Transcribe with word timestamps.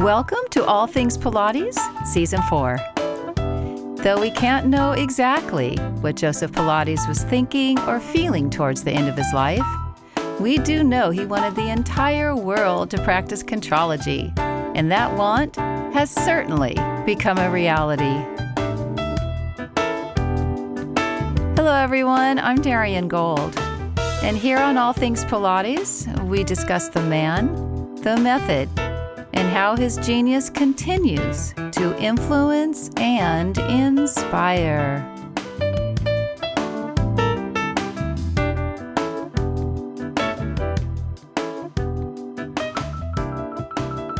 Welcome 0.00 0.38
to 0.52 0.64
All 0.64 0.86
Things 0.86 1.18
Pilates, 1.18 1.76
Season 2.06 2.40
4. 2.48 2.78
Though 4.02 4.18
we 4.18 4.30
can't 4.30 4.66
know 4.66 4.92
exactly 4.92 5.76
what 6.00 6.16
Joseph 6.16 6.52
Pilates 6.52 7.06
was 7.06 7.22
thinking 7.24 7.78
or 7.80 8.00
feeling 8.00 8.48
towards 8.48 8.82
the 8.82 8.92
end 8.92 9.10
of 9.10 9.14
his 9.14 9.30
life, 9.34 9.60
we 10.40 10.56
do 10.56 10.82
know 10.82 11.10
he 11.10 11.26
wanted 11.26 11.54
the 11.54 11.68
entire 11.68 12.34
world 12.34 12.88
to 12.92 13.02
practice 13.02 13.42
contrology, 13.42 14.32
and 14.74 14.90
that 14.90 15.14
want 15.18 15.56
has 15.56 16.10
certainly 16.10 16.78
become 17.04 17.36
a 17.36 17.50
reality. 17.50 18.24
Hello, 21.56 21.74
everyone. 21.74 22.38
I'm 22.38 22.62
Darien 22.62 23.06
Gold. 23.06 23.54
And 24.22 24.38
here 24.38 24.56
on 24.56 24.78
All 24.78 24.94
Things 24.94 25.26
Pilates, 25.26 26.08
we 26.24 26.42
discuss 26.42 26.88
the 26.88 27.02
man, 27.02 27.54
the 27.96 28.16
method, 28.16 28.70
and 29.40 29.48
how 29.48 29.74
his 29.74 29.96
genius 29.96 30.50
continues 30.50 31.54
to 31.72 31.98
influence 31.98 32.90
and 32.98 33.56
inspire. 33.56 35.02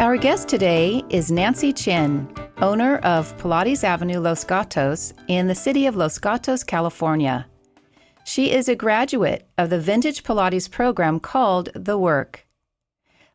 Our 0.00 0.16
guest 0.16 0.48
today 0.48 1.04
is 1.10 1.30
Nancy 1.30 1.74
Chin, 1.74 2.26
owner 2.62 2.96
of 3.00 3.36
Pilates 3.36 3.84
Avenue 3.84 4.20
Los 4.20 4.42
Gatos 4.42 5.12
in 5.28 5.48
the 5.48 5.54
city 5.54 5.84
of 5.84 5.96
Los 5.96 6.16
Gatos, 6.16 6.64
California. 6.64 7.46
She 8.24 8.52
is 8.52 8.70
a 8.70 8.74
graduate 8.74 9.46
of 9.58 9.68
the 9.68 9.78
vintage 9.78 10.22
Pilates 10.22 10.70
program 10.70 11.20
called 11.20 11.68
The 11.74 11.98
Work. 11.98 12.46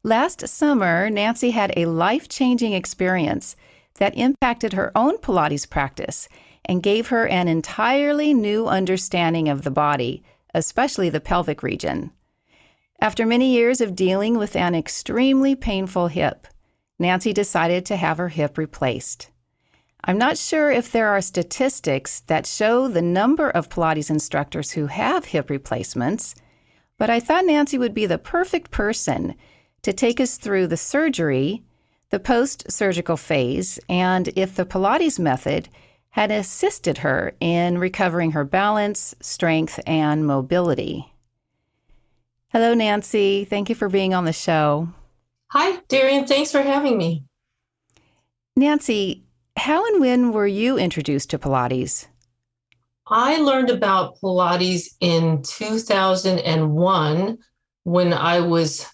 Last 0.06 0.48
summer, 0.48 1.10
Nancy 1.10 1.50
had 1.50 1.74
a 1.76 1.88
life 1.88 2.30
changing 2.30 2.74
experience 2.74 3.56
that 3.96 4.16
impacted 4.16 4.74
her 4.74 4.92
own 4.96 5.18
Pilates 5.18 5.68
practice 5.68 6.30
and 6.64 6.84
gave 6.84 7.08
her 7.08 7.26
an 7.26 7.48
entirely 7.48 8.32
new 8.32 8.68
understanding 8.68 9.50
of 9.50 9.64
the 9.64 9.72
body, 9.72 10.22
especially 10.54 11.10
the 11.10 11.20
pelvic 11.20 11.64
region. 11.64 12.12
After 13.02 13.26
many 13.26 13.52
years 13.52 13.82
of 13.82 13.96
dealing 13.96 14.38
with 14.38 14.56
an 14.56 14.76
extremely 14.76 15.56
painful 15.56 16.10
hip, 16.10 16.46
Nancy 17.00 17.34
decided 17.34 17.84
to 17.88 17.96
have 17.96 18.20
her 18.20 18.30
hip 18.30 18.60
replaced. 18.60 19.32
I'm 20.04 20.20
not 20.20 20.38
sure 20.38 20.70
if 20.70 20.92
there 20.92 21.08
are 21.08 21.20
statistics 21.20 22.20
that 22.28 22.46
show 22.46 22.88
the 22.88 23.02
number 23.02 23.50
of 23.50 23.70
Pilates 23.70 24.12
instructors 24.12 24.74
who 24.74 24.86
have 24.86 25.26
hip 25.26 25.50
replacements, 25.50 26.36
but 27.00 27.10
I 27.10 27.20
thought 27.20 27.46
Nancy 27.46 27.80
would 27.80 27.96
be 27.96 28.06
the 28.06 28.20
perfect 28.20 28.70
person 28.70 29.34
to 29.86 29.94
take 29.94 30.20
us 30.20 30.38
through 30.38 30.66
the 30.66 30.76
surgery, 30.76 31.62
the 32.10 32.20
post 32.20 32.72
surgical 32.72 33.16
phase, 33.16 33.80
and 33.88 34.30
if 34.36 34.56
the 34.56 34.66
Pilates 34.66 35.20
method 35.20 35.70
had 36.10 36.32
assisted 36.32 36.98
her 36.98 37.36
in 37.40 37.78
recovering 37.78 38.32
her 38.32 38.44
balance, 38.44 39.14
strength, 39.22 39.80
and 39.86 40.26
mobility. 40.26 41.14
Hello, 42.48 42.74
Nancy. 42.74 43.46
Thank 43.46 43.70
you 43.70 43.76
for 43.76 43.88
being 43.88 44.16
on 44.16 44.26
the 44.26 44.34
show. 44.34 44.90
Hi, 45.52 45.78
Darien. 45.88 46.26
Thanks 46.26 46.52
for 46.52 46.64
having 46.64 46.98
me. 46.98 47.24
Nancy, 48.56 49.24
how 49.56 49.86
and 49.86 50.02
when 50.02 50.32
were 50.32 50.48
you 50.48 50.80
introduced 50.80 51.30
to 51.30 51.38
Pilates? 51.38 52.08
I 53.06 53.38
learned 53.38 53.70
about 53.70 54.20
Pilates 54.20 54.96
in 55.00 55.44
2001 55.44 57.38
when 57.84 58.14
I 58.14 58.40
was 58.40 58.88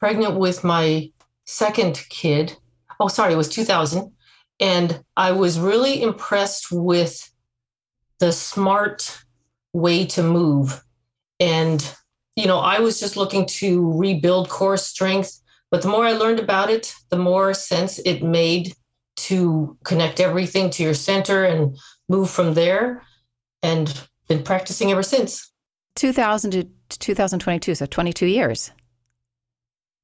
pregnant 0.00 0.36
with 0.36 0.64
my 0.64 1.10
second 1.44 2.04
kid. 2.08 2.56
Oh, 3.00 3.08
sorry, 3.08 3.32
it 3.32 3.36
was 3.36 3.48
2000. 3.48 4.12
And 4.60 5.02
I 5.16 5.32
was 5.32 5.58
really 5.58 6.02
impressed 6.02 6.72
with 6.72 7.30
the 8.18 8.32
smart 8.32 9.18
way 9.72 10.06
to 10.06 10.22
move. 10.22 10.82
And, 11.38 11.84
you 12.34 12.46
know, 12.46 12.58
I 12.58 12.80
was 12.80 12.98
just 12.98 13.16
looking 13.16 13.46
to 13.46 13.92
rebuild 13.92 14.48
core 14.48 14.76
strength. 14.76 15.40
But 15.70 15.82
the 15.82 15.88
more 15.88 16.04
I 16.04 16.12
learned 16.12 16.40
about 16.40 16.70
it, 16.70 16.94
the 17.10 17.18
more 17.18 17.54
sense 17.54 17.98
it 18.00 18.22
made 18.22 18.72
to 19.16 19.76
connect 19.84 20.20
everything 20.20 20.70
to 20.70 20.82
your 20.82 20.94
center 20.94 21.44
and 21.44 21.76
move 22.08 22.30
from 22.30 22.54
there. 22.54 23.02
And 23.62 23.92
been 24.28 24.42
practicing 24.42 24.92
ever 24.92 25.02
since. 25.02 25.50
2000 25.96 26.50
to 26.52 26.64
2022, 26.90 27.74
so 27.74 27.86
22 27.86 28.26
years. 28.26 28.70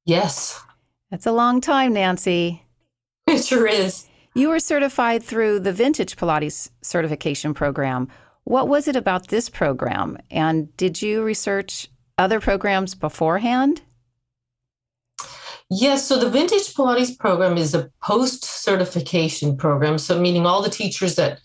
Yes. 0.05 0.61
That's 1.11 1.25
a 1.25 1.31
long 1.31 1.61
time, 1.61 1.93
Nancy. 1.93 2.61
It 3.27 3.43
sure 3.43 3.65
is. 3.65 4.07
You 4.35 4.49
were 4.49 4.59
certified 4.59 5.23
through 5.23 5.61
the 5.61 5.73
Vintage 5.73 6.15
Pilates 6.15 6.69
certification 6.83 7.55
program. 7.55 8.07
What 8.43 8.67
was 8.67 8.87
it 8.87 8.95
about 8.95 9.29
this 9.29 9.49
program? 9.49 10.19
And 10.29 10.75
did 10.77 11.01
you 11.01 11.23
research 11.23 11.87
other 12.19 12.39
programs 12.39 12.93
beforehand? 12.93 13.81
Yes, 15.71 16.07
so 16.07 16.19
the 16.19 16.29
Vintage 16.29 16.75
Pilates 16.75 17.17
program 17.17 17.57
is 17.57 17.73
a 17.73 17.89
post 18.03 18.43
certification 18.43 19.57
program. 19.57 19.97
So, 19.97 20.19
meaning 20.19 20.45
all 20.45 20.61
the 20.61 20.69
teachers 20.69 21.15
that 21.15 21.39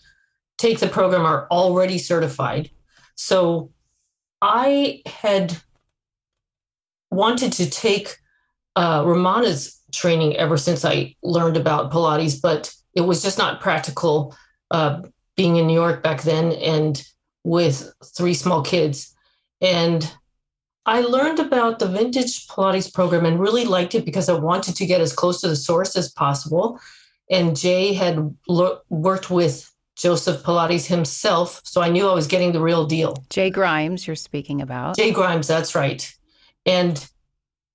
take 0.59 0.79
the 0.79 0.87
program 0.87 1.25
are 1.25 1.47
already 1.49 1.97
certified. 1.97 2.69
So, 3.15 3.71
I 4.43 5.01
had 5.07 5.57
wanted 7.09 7.53
to 7.53 7.69
take 7.69 8.17
uh, 8.75 9.03
Romana's 9.05 9.79
training 9.93 10.35
ever 10.37 10.57
since 10.57 10.85
I 10.85 11.15
learned 11.21 11.57
about 11.57 11.91
Pilates, 11.91 12.41
but 12.41 12.73
it 12.95 13.01
was 13.01 13.21
just 13.21 13.37
not 13.37 13.61
practical 13.61 14.35
uh, 14.71 15.01
being 15.35 15.57
in 15.57 15.67
New 15.67 15.73
York 15.73 16.03
back 16.03 16.21
then 16.23 16.53
and 16.53 17.03
with 17.43 17.93
three 18.15 18.33
small 18.33 18.61
kids. 18.61 19.15
And 19.61 20.11
I 20.85 21.01
learned 21.01 21.39
about 21.39 21.79
the 21.79 21.87
vintage 21.87 22.47
Pilates 22.47 22.91
program 22.91 23.25
and 23.25 23.39
really 23.39 23.65
liked 23.65 23.95
it 23.95 24.05
because 24.05 24.29
I 24.29 24.33
wanted 24.33 24.75
to 24.75 24.85
get 24.85 25.01
as 25.01 25.13
close 25.13 25.41
to 25.41 25.47
the 25.47 25.55
source 25.55 25.95
as 25.95 26.11
possible. 26.11 26.79
And 27.29 27.55
Jay 27.55 27.93
had 27.93 28.35
lo- 28.47 28.79
worked 28.89 29.29
with 29.29 29.71
Joseph 29.95 30.41
Pilates 30.41 30.87
himself, 30.87 31.61
so 31.63 31.81
I 31.81 31.89
knew 31.89 32.07
I 32.07 32.13
was 32.13 32.25
getting 32.25 32.53
the 32.53 32.61
real 32.61 32.85
deal. 32.85 33.23
Jay 33.29 33.49
Grimes, 33.49 34.07
you're 34.07 34.15
speaking 34.15 34.61
about. 34.61 34.95
Jay 34.95 35.11
Grimes, 35.11 35.47
that's 35.47 35.75
right. 35.75 36.11
And 36.65 37.07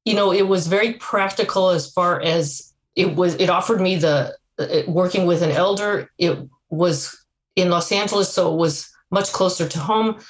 you 0.06 0.14
know, 0.14 0.32
it 0.32 0.46
was 0.46 0.68
very 0.68 0.94
practical 0.94 1.70
as 1.70 1.90
far 1.90 2.22
as 2.22 2.72
it 2.94 3.16
was, 3.16 3.34
it 3.34 3.50
offered 3.50 3.80
me 3.80 3.96
the 3.96 4.34
uh, 4.58 4.66
working 4.86 5.26
with 5.26 5.42
an 5.42 5.50
elder. 5.50 6.10
It 6.16 6.38
was 6.70 7.14
in 7.56 7.68
Los 7.70 7.90
Angeles, 7.92 8.32
so 8.32 8.54
it 8.54 8.56
was 8.56 8.88
much 9.10 9.32
closer 9.32 9.68
to 9.68 9.78
home. 9.78 10.20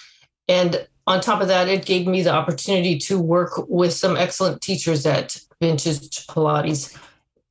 And 0.48 0.88
on 1.06 1.20
top 1.20 1.42
of 1.42 1.48
that, 1.48 1.68
it 1.68 1.84
gave 1.84 2.06
me 2.06 2.22
the 2.22 2.32
opportunity 2.32 2.98
to 3.00 3.20
work 3.20 3.68
with 3.68 3.92
some 3.92 4.16
excellent 4.16 4.62
teachers 4.62 5.04
at 5.04 5.36
Vintage 5.60 6.26
Pilates. 6.26 6.96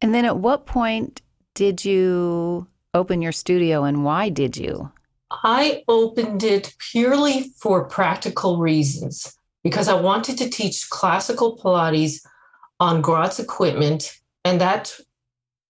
And 0.01 0.13
then 0.13 0.25
at 0.25 0.37
what 0.37 0.65
point 0.65 1.21
did 1.53 1.85
you 1.85 2.67
open 2.93 3.21
your 3.21 3.31
studio 3.31 3.83
and 3.83 4.03
why 4.03 4.29
did 4.29 4.57
you? 4.57 4.91
I 5.31 5.83
opened 5.87 6.43
it 6.43 6.73
purely 6.91 7.51
for 7.59 7.85
practical 7.85 8.57
reasons 8.57 9.37
because 9.65 9.87
I 9.87 9.99
wanted 9.99 10.37
to 10.37 10.49
teach 10.49 10.91
classical 10.91 11.57
Pilates 11.57 12.23
on 12.79 13.01
Gratz 13.01 13.39
equipment, 13.39 14.15
and 14.43 14.61
that 14.61 14.95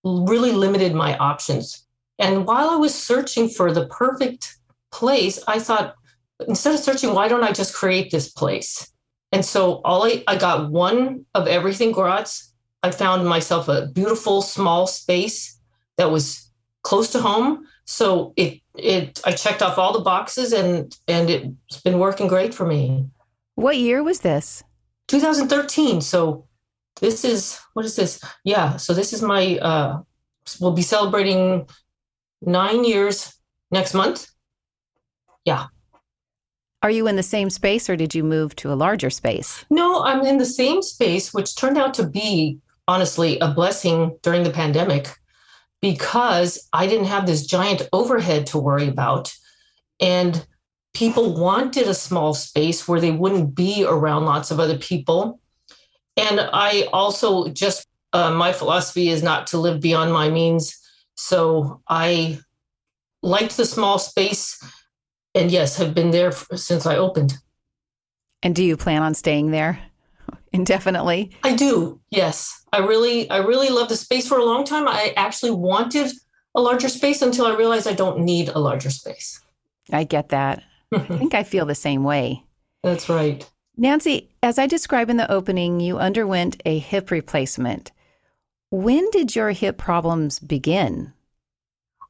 really 0.03 0.51
limited 0.51 0.93
my 0.93 1.17
options. 1.17 1.87
And 2.19 2.45
while 2.45 2.69
I 2.69 2.75
was 2.75 2.93
searching 2.93 3.47
for 3.47 3.71
the 3.71 3.87
perfect 3.87 4.57
place, 4.91 5.41
I 5.47 5.59
thought, 5.59 5.95
instead 6.45 6.73
of 6.73 6.81
searching, 6.81 7.13
why 7.13 7.29
don't 7.29 7.45
I 7.45 7.53
just 7.53 7.73
create 7.73 8.11
this 8.11 8.29
place? 8.29 8.91
And 9.31 9.45
so 9.45 9.79
all 9.85 10.03
I, 10.03 10.25
I 10.27 10.35
got 10.35 10.69
one 10.71 11.25
of 11.33 11.47
everything 11.47 11.93
Gratz. 11.93 12.51
I 12.83 12.91
found 12.91 13.25
myself 13.25 13.69
a 13.69 13.87
beautiful 13.87 14.41
small 14.41 14.87
space 14.87 15.57
that 15.95 16.11
was 16.11 16.51
close 16.83 17.13
to 17.13 17.21
home. 17.21 17.65
So 17.85 18.33
it 18.35 18.59
it 18.77 19.21
I 19.25 19.31
checked 19.31 19.61
off 19.61 19.77
all 19.77 19.93
the 19.93 20.03
boxes 20.03 20.51
and 20.51 20.93
and 21.07 21.29
it's 21.29 21.81
been 21.81 21.97
working 21.97 22.27
great 22.27 22.53
for 22.53 22.65
me. 22.65 23.09
What 23.55 23.77
year 23.77 24.03
was 24.03 24.19
this? 24.19 24.63
2013. 25.07 26.01
So 26.01 26.47
this 27.01 27.25
is 27.25 27.59
what 27.73 27.85
is 27.85 27.95
this? 27.95 28.23
Yeah. 28.43 28.77
So 28.77 28.93
this 28.93 29.13
is 29.13 29.21
my 29.21 29.57
uh 29.57 29.99
we'll 30.59 30.71
be 30.71 30.81
celebrating 30.81 31.67
nine 32.41 32.83
years 32.83 33.33
next 33.71 33.93
month. 33.93 34.27
Yeah. 35.45 35.65
Are 36.81 36.91
you 36.91 37.07
in 37.07 37.15
the 37.15 37.23
same 37.23 37.49
space 37.49 37.89
or 37.89 37.95
did 37.95 38.13
you 38.13 38.23
move 38.23 38.55
to 38.57 38.71
a 38.71 38.75
larger 38.75 39.09
space? 39.09 39.65
No, 39.69 40.03
I'm 40.03 40.25
in 40.25 40.37
the 40.37 40.45
same 40.45 40.81
space, 40.81 41.33
which 41.33 41.55
turned 41.55 41.77
out 41.77 41.93
to 41.95 42.07
be 42.07 42.59
honestly 42.87 43.39
a 43.39 43.47
blessing 43.47 44.17
during 44.21 44.43
the 44.43 44.51
pandemic 44.51 45.09
because 45.81 46.67
I 46.73 46.87
didn't 46.87 47.07
have 47.07 47.25
this 47.25 47.45
giant 47.45 47.83
overhead 47.91 48.47
to 48.47 48.59
worry 48.59 48.87
about. 48.87 49.33
And 49.99 50.45
people 50.95 51.35
wanted 51.35 51.87
a 51.87 51.93
small 51.93 52.33
space 52.33 52.87
where 52.87 52.99
they 52.99 53.11
wouldn't 53.11 53.53
be 53.53 53.85
around 53.85 54.25
lots 54.25 54.49
of 54.49 54.59
other 54.59 54.77
people. 54.77 55.39
And 56.17 56.39
I 56.39 56.87
also 56.93 57.49
just 57.49 57.87
uh, 58.13 58.31
my 58.31 58.53
philosophy 58.53 59.09
is 59.09 59.21
not 59.21 59.45
to 59.47 59.57
live 59.57 59.81
beyond 59.81 60.13
my 60.13 60.29
means. 60.29 60.79
So 61.15 61.81
I 61.87 62.39
liked 63.21 63.57
the 63.57 63.65
small 63.65 63.99
space 63.99 64.57
and 65.35 65.51
yes, 65.51 65.75
have 65.77 65.93
been 65.93 66.11
there 66.11 66.31
since 66.31 66.85
I 66.85 66.95
opened. 66.95 67.33
And 68.41 68.55
do 68.55 68.63
you 68.63 68.77
plan 68.77 69.03
on 69.03 69.13
staying 69.13 69.51
there 69.51 69.79
indefinitely? 70.53 71.31
I 71.43 71.55
do. 71.55 71.99
Yes. 72.09 72.63
I 72.71 72.79
really 72.79 73.29
I 73.29 73.37
really 73.37 73.69
love 73.69 73.89
the 73.89 73.97
space 73.97 74.27
for 74.27 74.37
a 74.37 74.45
long 74.45 74.63
time. 74.63 74.87
I 74.87 75.13
actually 75.17 75.51
wanted 75.51 76.11
a 76.55 76.61
larger 76.61 76.87
space 76.87 77.21
until 77.21 77.45
I 77.45 77.55
realized 77.55 77.85
I 77.85 77.93
don't 77.93 78.19
need 78.19 78.47
a 78.47 78.59
larger 78.59 78.89
space. 78.89 79.41
I 79.91 80.05
get 80.05 80.29
that. 80.29 80.63
I 80.91 80.99
think 80.99 81.33
I 81.33 81.43
feel 81.43 81.65
the 81.65 81.75
same 81.75 82.03
way. 82.03 82.43
That's 82.83 83.09
right. 83.09 83.47
Nancy, 83.77 84.29
as 84.41 84.57
I 84.57 84.67
described 84.67 85.09
in 85.11 85.17
the 85.17 85.31
opening, 85.31 85.79
you 85.79 85.97
underwent 85.97 86.61
a 86.65 86.79
hip 86.79 87.11
replacement. 87.11 87.91
When 88.71 89.09
did 89.11 89.35
your 89.35 89.51
hip 89.51 89.77
problems 89.77 90.39
begin? 90.39 91.13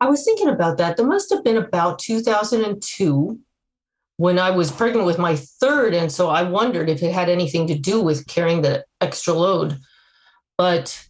I 0.02 0.10
was 0.10 0.24
thinking 0.24 0.50
about 0.50 0.78
that. 0.78 0.98
There 0.98 1.06
must 1.06 1.32
have 1.32 1.44
been 1.44 1.58
about 1.58 2.00
2002 2.00 3.40
when 4.18 4.40
I 4.40 4.52
was 4.52 4.72
pregnant 4.72 5.06
with 5.06 5.18
my 5.18 5.36
third. 5.36 5.94
And 5.94 6.12
so 6.12 6.30
I 6.30 6.44
wondered 6.44 6.90
if 6.90 7.02
it 7.02 7.14
had 7.14 7.30
anything 7.30 7.68
to 7.68 7.78
do 7.78 8.02
with 8.02 8.28
carrying 8.28 8.62
the 8.62 8.86
extra 9.02 9.34
load. 9.34 9.78
But 10.58 11.08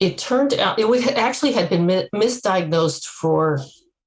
it 0.00 0.18
turned 0.18 0.54
out 0.54 0.78
it 0.78 1.16
actually 1.16 1.52
had 1.52 1.68
been 1.68 1.86
misdiagnosed 1.86 3.06
for 3.06 3.60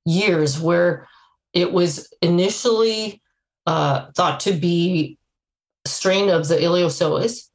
years, 0.06 0.60
where 0.60 1.08
it 1.54 1.72
was 1.72 2.14
initially 2.22 3.22
uh, 3.66 4.08
thought 4.16 4.40
to 4.42 4.54
be 4.54 5.18
a 5.86 5.90
strain 5.90 6.30
of 6.30 6.48
the 6.48 6.56
iliopsoas, 6.56 7.50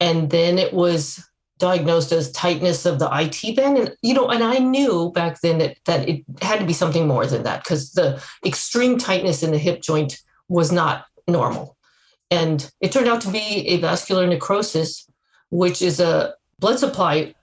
and 0.00 0.30
then 0.30 0.58
it 0.58 0.72
was 0.72 1.24
diagnosed 1.58 2.12
as 2.12 2.32
tightness 2.32 2.84
of 2.84 2.98
the 2.98 3.08
IT 3.12 3.56
band. 3.56 3.78
And, 3.78 3.96
you 4.02 4.14
know, 4.14 4.28
and 4.28 4.42
I 4.42 4.58
knew 4.58 5.12
back 5.14 5.40
then 5.40 5.58
that, 5.58 5.76
that 5.86 6.08
it 6.08 6.24
had 6.42 6.58
to 6.58 6.66
be 6.66 6.72
something 6.72 7.06
more 7.06 7.26
than 7.26 7.44
that 7.44 7.62
because 7.62 7.92
the 7.92 8.22
extreme 8.44 8.98
tightness 8.98 9.42
in 9.42 9.52
the 9.52 9.58
hip 9.58 9.80
joint 9.80 10.20
was 10.48 10.72
not 10.72 11.06
normal. 11.28 11.76
And 12.30 12.68
it 12.80 12.90
turned 12.92 13.08
out 13.08 13.20
to 13.22 13.30
be 13.30 13.66
avascular 13.70 14.28
necrosis, 14.28 15.08
which 15.50 15.80
is 15.80 16.00
a 16.00 16.34
blood 16.58 16.78
supply 16.78 17.34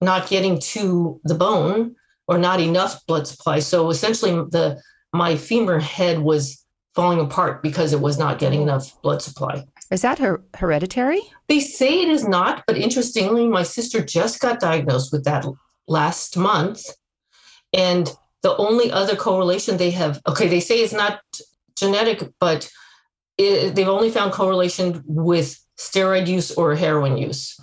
not 0.00 0.28
getting 0.28 0.60
to 0.60 1.20
the 1.24 1.34
bone 1.34 1.96
or 2.28 2.38
not 2.38 2.60
enough 2.60 3.04
blood 3.06 3.26
supply. 3.26 3.58
So 3.58 3.90
essentially 3.90 4.32
the 4.32 4.80
my 5.12 5.36
femur 5.36 5.78
head 5.78 6.20
was 6.20 6.64
falling 6.94 7.20
apart 7.20 7.62
because 7.62 7.92
it 7.92 8.00
was 8.00 8.18
not 8.18 8.38
getting 8.38 8.62
enough 8.62 9.00
blood 9.02 9.22
supply. 9.22 9.64
Is 9.90 10.02
that 10.02 10.18
her- 10.18 10.42
hereditary? 10.54 11.20
They 11.48 11.60
say 11.60 12.02
it 12.02 12.08
is 12.08 12.26
not, 12.26 12.64
but 12.66 12.76
interestingly, 12.76 13.46
my 13.46 13.62
sister 13.62 14.04
just 14.04 14.40
got 14.40 14.60
diagnosed 14.60 15.12
with 15.12 15.24
that 15.24 15.46
last 15.86 16.36
month. 16.36 16.82
And 17.72 18.12
the 18.42 18.56
only 18.56 18.90
other 18.90 19.16
correlation 19.16 19.76
they 19.76 19.90
have, 19.92 20.20
okay, 20.26 20.48
they 20.48 20.60
say 20.60 20.80
it's 20.80 20.92
not 20.92 21.20
genetic, 21.76 22.22
but 22.40 22.70
it, 23.38 23.74
they've 23.74 23.88
only 23.88 24.10
found 24.10 24.32
correlation 24.32 25.02
with 25.06 25.58
steroid 25.78 26.26
use 26.26 26.50
or 26.52 26.74
heroin 26.74 27.16
use. 27.16 27.56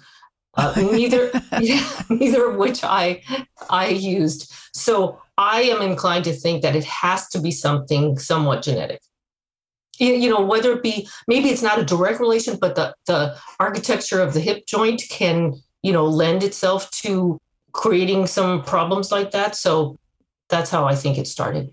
Uh, 0.55 0.73
neither, 0.77 1.31
yeah, 1.61 1.87
neither 2.09 2.49
of 2.49 2.55
which 2.55 2.83
I 2.83 3.21
I 3.69 3.89
used. 3.89 4.51
So 4.73 5.21
I 5.37 5.63
am 5.63 5.81
inclined 5.81 6.25
to 6.25 6.33
think 6.33 6.61
that 6.61 6.75
it 6.75 6.85
has 6.85 7.27
to 7.29 7.41
be 7.41 7.51
something 7.51 8.17
somewhat 8.17 8.63
genetic. 8.63 9.01
You 9.97 10.29
know 10.29 10.41
whether 10.41 10.73
it 10.73 10.83
be 10.83 11.07
maybe 11.27 11.49
it's 11.49 11.61
not 11.61 11.79
a 11.79 11.85
direct 11.85 12.19
relation 12.19 12.57
but 12.59 12.75
the 12.75 12.93
the 13.07 13.37
architecture 13.61 14.21
of 14.21 14.33
the 14.33 14.41
hip 14.41 14.65
joint 14.65 15.03
can 15.09 15.53
you 15.83 15.93
know 15.93 16.05
lend 16.05 16.43
itself 16.43 16.91
to 16.91 17.39
creating 17.71 18.27
some 18.27 18.61
problems 18.63 19.11
like 19.11 19.31
that. 19.31 19.55
So 19.55 19.97
that's 20.49 20.69
how 20.69 20.85
i 20.85 20.95
think 20.95 21.17
it 21.17 21.27
started. 21.27 21.71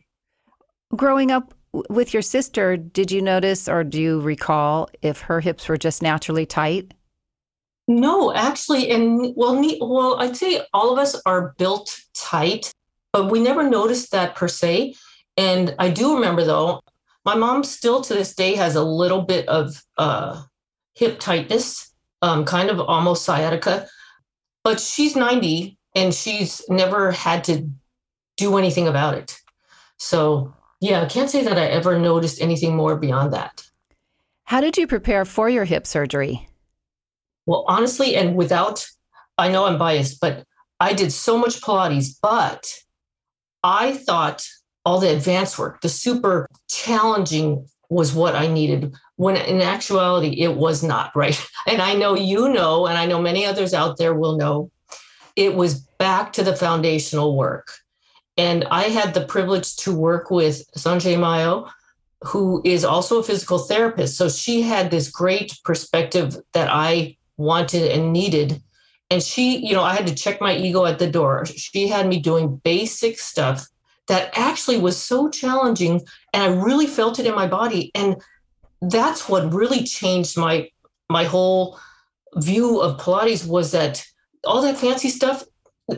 Growing 0.94 1.30
up 1.30 1.54
with 1.88 2.12
your 2.12 2.22
sister 2.22 2.76
did 2.76 3.10
you 3.10 3.22
notice 3.22 3.68
or 3.68 3.82
do 3.82 4.00
you 4.00 4.20
recall 4.20 4.88
if 5.00 5.22
her 5.22 5.40
hips 5.40 5.68
were 5.68 5.78
just 5.78 6.02
naturally 6.02 6.46
tight? 6.46 6.92
No 7.88 8.32
actually 8.32 8.90
and 8.90 9.32
well 9.36 9.60
well 9.80 10.20
i'd 10.20 10.36
say 10.36 10.62
all 10.72 10.92
of 10.92 10.98
us 10.98 11.20
are 11.26 11.54
built 11.58 11.98
tight 12.14 12.72
but 13.12 13.30
we 13.30 13.40
never 13.40 13.68
noticed 13.68 14.10
that 14.12 14.34
per 14.34 14.48
se 14.48 14.94
and 15.36 15.74
i 15.78 15.88
do 15.88 16.14
remember 16.14 16.44
though 16.44 16.80
my 17.24 17.34
mom 17.34 17.64
still 17.64 18.00
to 18.02 18.14
this 18.14 18.34
day 18.34 18.54
has 18.56 18.74
a 18.74 18.82
little 18.82 19.22
bit 19.22 19.48
of 19.48 19.82
uh, 19.96 20.42
hip 20.94 21.20
tightness, 21.20 21.92
um, 22.20 22.44
kind 22.44 22.70
of 22.70 22.80
almost 22.80 23.24
sciatica, 23.24 23.86
but 24.64 24.80
she's 24.80 25.16
90 25.16 25.78
and 25.94 26.14
she's 26.14 26.62
never 26.68 27.12
had 27.12 27.44
to 27.44 27.68
do 28.36 28.56
anything 28.56 28.88
about 28.88 29.14
it. 29.14 29.38
So, 29.98 30.52
yeah, 30.80 31.02
I 31.02 31.06
can't 31.06 31.30
say 31.30 31.44
that 31.44 31.58
I 31.58 31.66
ever 31.66 31.98
noticed 31.98 32.40
anything 32.40 32.74
more 32.74 32.96
beyond 32.96 33.32
that. 33.32 33.64
How 34.44 34.60
did 34.60 34.76
you 34.76 34.86
prepare 34.86 35.24
for 35.24 35.48
your 35.48 35.64
hip 35.64 35.86
surgery? 35.86 36.48
Well, 37.46 37.64
honestly, 37.68 38.16
and 38.16 38.34
without, 38.34 38.86
I 39.38 39.48
know 39.48 39.66
I'm 39.66 39.78
biased, 39.78 40.20
but 40.20 40.44
I 40.80 40.92
did 40.92 41.12
so 41.12 41.38
much 41.38 41.60
Pilates, 41.60 42.16
but 42.20 42.68
I 43.62 43.92
thought 43.92 44.46
all 44.84 44.98
the 44.98 45.14
advanced 45.14 45.58
work, 45.58 45.80
the 45.80 45.88
super 45.88 46.48
challenging 46.68 47.66
was 47.88 48.14
what 48.14 48.34
I 48.34 48.46
needed. 48.46 48.94
When 49.16 49.36
in 49.36 49.60
actuality, 49.60 50.40
it 50.40 50.56
was 50.56 50.82
not, 50.82 51.12
right? 51.16 51.40
And 51.66 51.80
I 51.80 51.94
know 51.94 52.14
you 52.14 52.48
know, 52.48 52.86
and 52.86 52.98
I 52.98 53.06
know 53.06 53.20
many 53.20 53.44
others 53.44 53.74
out 53.74 53.98
there 53.98 54.14
will 54.14 54.36
know, 54.36 54.70
it 55.36 55.54
was 55.54 55.80
back 55.98 56.32
to 56.34 56.42
the 56.42 56.56
foundational 56.56 57.36
work. 57.36 57.68
And 58.36 58.64
I 58.70 58.84
had 58.84 59.14
the 59.14 59.26
privilege 59.26 59.76
to 59.76 59.94
work 59.94 60.30
with 60.30 60.64
Sanjay 60.76 61.18
Mayo, 61.18 61.68
who 62.22 62.62
is 62.64 62.84
also 62.84 63.18
a 63.18 63.22
physical 63.22 63.58
therapist. 63.58 64.16
So 64.16 64.28
she 64.28 64.62
had 64.62 64.90
this 64.90 65.10
great 65.10 65.58
perspective 65.64 66.36
that 66.52 66.68
I 66.70 67.16
wanted 67.36 67.90
and 67.90 68.12
needed. 68.12 68.62
And 69.12 69.22
she, 69.22 69.58
you 69.58 69.74
know, 69.74 69.82
I 69.82 69.94
had 69.94 70.06
to 70.06 70.14
check 70.14 70.40
my 70.40 70.56
ego 70.56 70.86
at 70.86 70.98
the 70.98 71.06
door. 71.06 71.44
She 71.44 71.86
had 71.86 72.08
me 72.08 72.18
doing 72.18 72.56
basic 72.64 73.18
stuff 73.18 73.66
that 74.08 74.30
actually 74.38 74.78
was 74.78 74.96
so 74.96 75.28
challenging 75.28 76.00
and 76.32 76.42
I 76.42 76.46
really 76.46 76.86
felt 76.86 77.18
it 77.18 77.26
in 77.26 77.34
my 77.34 77.46
body. 77.46 77.90
And 77.94 78.16
that's 78.80 79.28
what 79.28 79.52
really 79.52 79.84
changed 79.84 80.38
my 80.38 80.70
my 81.10 81.24
whole 81.24 81.78
view 82.36 82.80
of 82.80 82.98
pilates 82.98 83.46
was 83.46 83.70
that 83.72 84.02
all 84.44 84.62
that 84.62 84.78
fancy 84.78 85.10
stuff 85.10 85.44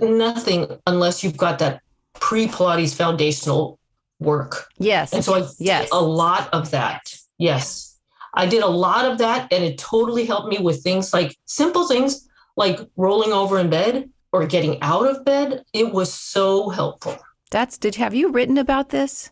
nothing 0.03 0.67
unless 0.89 1.23
you've 1.23 1.37
got 1.37 1.61
that 1.61 1.83
pre 2.15 2.49
pilates 2.49 2.97
foundational 2.97 3.79
work. 4.19 4.67
Yes. 4.79 5.13
And 5.13 5.25
so 5.25 5.35
i 5.35 5.47
yes. 5.61 5.89
a 5.93 6.03
lot 6.03 6.53
of 6.53 6.73
that. 6.73 7.15
Yes. 7.39 7.97
I 8.35 8.47
did 8.47 8.65
a 8.65 8.75
lot 8.87 9.05
of 9.05 9.19
that 9.19 9.53
and 9.53 9.63
it 9.63 9.79
totally 9.79 10.27
helped 10.27 10.49
me 10.49 10.59
with 10.59 10.83
things 10.83 11.15
like 11.15 11.37
simple 11.45 11.87
things 11.87 12.29
like 12.57 12.79
rolling 12.97 13.33
over 13.33 13.59
in 13.59 13.71
bed 13.71 14.11
or 14.33 14.47
getting 14.47 14.81
out 14.83 15.07
of 15.07 15.25
bed 15.25 15.65
it 15.73 15.93
was 15.93 16.13
so 16.13 16.69
helpful 16.69 17.17
that's 17.55 17.79
did 17.79 17.95
have 17.95 18.15
you 18.15 18.33
written 18.33 18.59
about 18.59 18.89
this? 18.89 19.31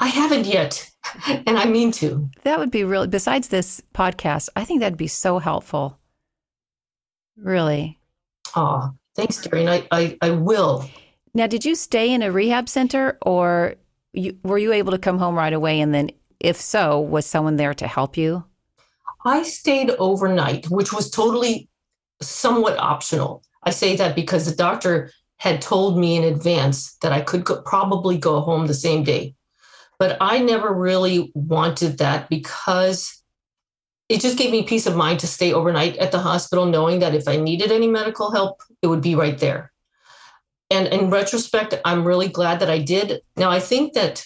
I 0.00 0.06
haven't 0.06 0.46
yet, 0.46 0.90
and 1.26 1.58
I 1.58 1.66
mean 1.66 1.92
to. 1.92 2.30
That 2.42 2.58
would 2.58 2.70
be 2.70 2.84
really 2.84 3.06
besides 3.06 3.48
this 3.48 3.82
podcast, 3.92 4.48
I 4.56 4.64
think 4.64 4.80
that'd 4.80 4.96
be 4.96 5.06
so 5.06 5.38
helpful. 5.38 5.98
Really. 7.36 8.00
Oh, 8.56 8.92
thanks, 9.14 9.42
Doreen. 9.42 9.68
I, 9.68 9.86
I, 9.90 10.16
I 10.22 10.30
will. 10.30 10.88
Now, 11.34 11.46
did 11.46 11.66
you 11.66 11.74
stay 11.74 12.14
in 12.14 12.22
a 12.22 12.32
rehab 12.32 12.70
center 12.70 13.18
or 13.20 13.74
you, 14.14 14.38
were 14.42 14.56
you 14.56 14.72
able 14.72 14.92
to 14.92 14.98
come 14.98 15.18
home 15.18 15.36
right 15.36 15.52
away? 15.52 15.80
And 15.80 15.92
then, 15.92 16.12
if 16.40 16.58
so, 16.58 16.98
was 16.98 17.26
someone 17.26 17.56
there 17.56 17.74
to 17.74 17.86
help 17.86 18.16
you? 18.16 18.42
I 19.24 19.42
stayed 19.42 19.90
overnight, 19.90 20.68
which 20.70 20.92
was 20.92 21.10
totally 21.10 21.68
somewhat 22.20 22.78
optional. 22.78 23.42
I 23.62 23.70
say 23.70 23.96
that 23.96 24.14
because 24.14 24.44
the 24.44 24.54
doctor 24.54 25.10
had 25.38 25.62
told 25.62 25.98
me 25.98 26.16
in 26.16 26.24
advance 26.24 26.96
that 27.02 27.12
I 27.12 27.20
could 27.20 27.44
go, 27.44 27.62
probably 27.62 28.18
go 28.18 28.40
home 28.40 28.66
the 28.66 28.74
same 28.74 29.04
day. 29.04 29.34
But 29.98 30.16
I 30.20 30.38
never 30.38 30.72
really 30.72 31.32
wanted 31.34 31.98
that 31.98 32.28
because 32.28 33.22
it 34.08 34.20
just 34.20 34.36
gave 34.36 34.50
me 34.50 34.62
peace 34.62 34.86
of 34.86 34.96
mind 34.96 35.20
to 35.20 35.26
stay 35.26 35.52
overnight 35.52 35.96
at 35.96 36.12
the 36.12 36.18
hospital, 36.18 36.66
knowing 36.66 37.00
that 37.00 37.14
if 37.14 37.26
I 37.26 37.36
needed 37.36 37.72
any 37.72 37.86
medical 37.86 38.30
help, 38.30 38.62
it 38.82 38.88
would 38.88 39.00
be 39.00 39.14
right 39.14 39.38
there. 39.38 39.72
And 40.70 40.88
in 40.88 41.10
retrospect, 41.10 41.74
I'm 41.84 42.04
really 42.04 42.28
glad 42.28 42.60
that 42.60 42.70
I 42.70 42.78
did. 42.78 43.20
Now, 43.36 43.50
I 43.50 43.60
think 43.60 43.94
that 43.94 44.24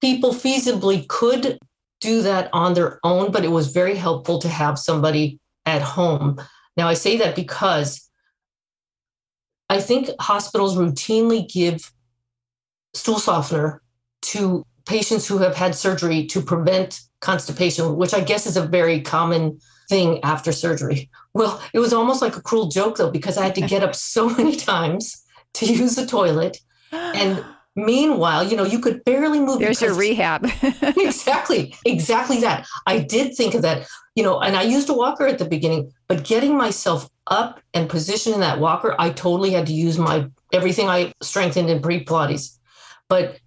people 0.00 0.32
feasibly 0.32 1.06
could 1.08 1.58
do 2.02 2.22
that 2.22 2.50
on 2.52 2.74
their 2.74 2.98
own, 3.04 3.30
but 3.30 3.44
it 3.44 3.50
was 3.50 3.68
very 3.68 3.94
helpful 3.94 4.38
to 4.40 4.48
have 4.48 4.78
somebody 4.78 5.38
at 5.64 5.80
home. 5.80 6.38
Now, 6.76 6.88
I 6.88 6.94
say 6.94 7.16
that 7.18 7.36
because 7.36 8.10
I 9.70 9.80
think 9.80 10.10
hospitals 10.20 10.76
routinely 10.76 11.48
give 11.48 11.90
stool 12.92 13.18
softener 13.18 13.80
to 14.22 14.66
patients 14.84 15.26
who 15.26 15.38
have 15.38 15.54
had 15.54 15.74
surgery 15.74 16.26
to 16.26 16.42
prevent 16.42 17.00
constipation, 17.20 17.96
which 17.96 18.12
I 18.12 18.20
guess 18.20 18.46
is 18.46 18.56
a 18.56 18.66
very 18.66 19.00
common 19.00 19.58
thing 19.88 20.22
after 20.24 20.52
surgery. 20.52 21.08
Well, 21.34 21.62
it 21.72 21.78
was 21.78 21.92
almost 21.92 22.20
like 22.20 22.36
a 22.36 22.42
cruel 22.42 22.68
joke 22.68 22.96
though, 22.96 23.10
because 23.10 23.38
I 23.38 23.44
had 23.44 23.54
to 23.54 23.66
get 23.66 23.84
up 23.84 23.94
so 23.94 24.28
many 24.36 24.56
times 24.56 25.24
to 25.54 25.66
use 25.66 25.94
the 25.94 26.06
toilet. 26.06 26.58
And 26.90 27.44
meanwhile, 27.76 28.44
you 28.44 28.56
know, 28.56 28.64
you 28.64 28.78
could 28.78 29.04
barely 29.04 29.40
move. 29.40 29.60
There's 29.60 29.80
your 29.80 29.94
rehab. 29.94 30.44
exactly, 30.82 31.74
exactly 31.84 32.40
that. 32.40 32.66
I 32.86 32.98
did 32.98 33.34
think 33.34 33.54
of 33.54 33.62
that, 33.62 33.86
you 34.14 34.22
know, 34.22 34.40
and 34.40 34.56
I 34.56 34.62
used 34.62 34.88
a 34.88 34.94
walker 34.94 35.26
at 35.26 35.38
the 35.38 35.44
beginning, 35.44 35.92
but 36.08 36.24
getting 36.24 36.56
myself 36.56 37.08
up 37.28 37.60
and 37.74 37.88
positioned 37.88 38.34
in 38.34 38.40
that 38.40 38.60
walker, 38.60 38.94
I 38.98 39.10
totally 39.10 39.50
had 39.50 39.66
to 39.66 39.72
use 39.72 39.98
my 39.98 40.26
everything 40.52 40.88
I 40.88 41.12
strengthened 41.22 41.70
in 41.70 41.80
pre 41.80 42.04
Pilates. 42.04 42.58
But 43.08 43.38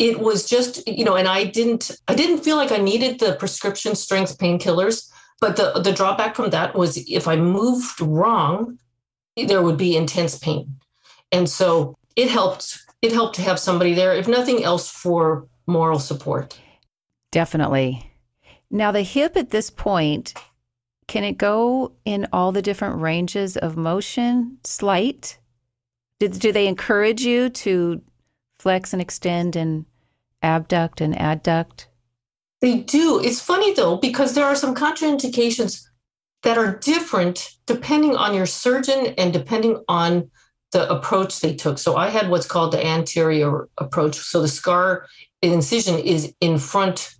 it 0.00 0.18
was 0.18 0.48
just 0.48 0.88
you 0.88 1.04
know 1.04 1.14
and 1.14 1.28
i 1.28 1.44
didn't 1.44 1.90
i 2.08 2.14
didn't 2.14 2.42
feel 2.42 2.56
like 2.56 2.72
i 2.72 2.78
needed 2.78 3.20
the 3.20 3.36
prescription 3.36 3.94
strength 3.94 4.38
painkillers 4.38 5.10
but 5.40 5.56
the 5.56 5.78
the 5.80 5.92
drawback 5.92 6.34
from 6.34 6.50
that 6.50 6.74
was 6.74 6.96
if 7.08 7.28
i 7.28 7.36
moved 7.36 8.00
wrong 8.00 8.78
there 9.36 9.62
would 9.62 9.76
be 9.76 9.94
intense 9.94 10.38
pain 10.38 10.74
and 11.30 11.48
so 11.48 11.94
it 12.16 12.30
helped 12.30 12.78
it 13.02 13.12
helped 13.12 13.36
to 13.36 13.42
have 13.42 13.58
somebody 13.58 13.94
there 13.94 14.14
if 14.14 14.28
nothing 14.28 14.64
else 14.64 14.90
for 14.90 15.46
moral 15.66 15.98
support 15.98 16.58
definitely 17.30 18.10
now 18.70 18.90
the 18.92 19.02
hip 19.02 19.36
at 19.36 19.50
this 19.50 19.70
point 19.70 20.34
can 21.06 21.24
it 21.24 21.38
go 21.38 21.92
in 22.04 22.28
all 22.32 22.52
the 22.52 22.62
different 22.62 23.00
ranges 23.00 23.56
of 23.56 23.76
motion 23.76 24.58
slight 24.64 25.38
did, 26.20 26.38
do 26.38 26.52
they 26.52 26.68
encourage 26.68 27.22
you 27.22 27.48
to 27.48 28.02
flex 28.58 28.92
and 28.92 29.02
extend 29.02 29.56
and 29.56 29.86
abduct 30.42 31.00
and 31.00 31.14
adduct? 31.16 31.86
They 32.60 32.80
do. 32.80 33.20
It's 33.24 33.40
funny 33.40 33.72
though, 33.72 33.96
because 33.96 34.34
there 34.34 34.44
are 34.44 34.54
some 34.54 34.74
contraindications 34.74 35.82
that 36.42 36.58
are 36.58 36.76
different 36.76 37.56
depending 37.66 38.16
on 38.16 38.34
your 38.34 38.46
surgeon 38.46 39.14
and 39.18 39.32
depending 39.32 39.82
on 39.88 40.30
the 40.72 40.90
approach 40.90 41.40
they 41.40 41.54
took. 41.54 41.78
So 41.78 41.96
I 41.96 42.08
had 42.08 42.30
what's 42.30 42.46
called 42.46 42.72
the 42.72 42.84
anterior 42.84 43.68
approach. 43.78 44.16
So 44.16 44.40
the 44.40 44.48
scar 44.48 45.06
incision 45.42 45.98
is 45.98 46.32
in 46.40 46.58
front, 46.58 47.14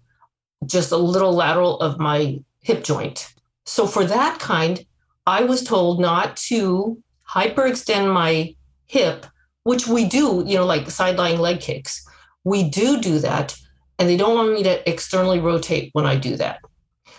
just 0.66 0.92
a 0.92 0.97
little 0.97 1.33
lateral 1.33 1.80
of 1.80 1.99
my 1.99 2.40
hip 2.61 2.85
joint. 2.85 3.33
So 3.66 3.87
for 3.87 4.04
that 4.04 4.38
kind, 4.38 4.85
I 5.26 5.42
was 5.45 5.64
told 5.64 6.00
not 6.00 6.37
to 6.49 7.02
hyperextend 7.28 8.12
my 8.12 8.54
hip, 8.87 9.26
which 9.64 9.87
we 9.87 10.04
do, 10.04 10.45
you 10.47 10.57
know, 10.57 10.66
like 10.66 10.90
side 10.90 11.16
lying 11.16 11.38
leg 11.38 11.61
kicks 11.61 12.07
we 12.45 12.69
do 12.69 13.00
do 13.00 13.19
that 13.19 13.57
and 13.99 14.09
they 14.09 14.16
don't 14.16 14.35
want 14.35 14.52
me 14.52 14.62
to 14.62 14.88
externally 14.88 15.40
rotate 15.40 15.90
when 15.92 16.07
I 16.07 16.16
do 16.16 16.37
that. 16.37 16.61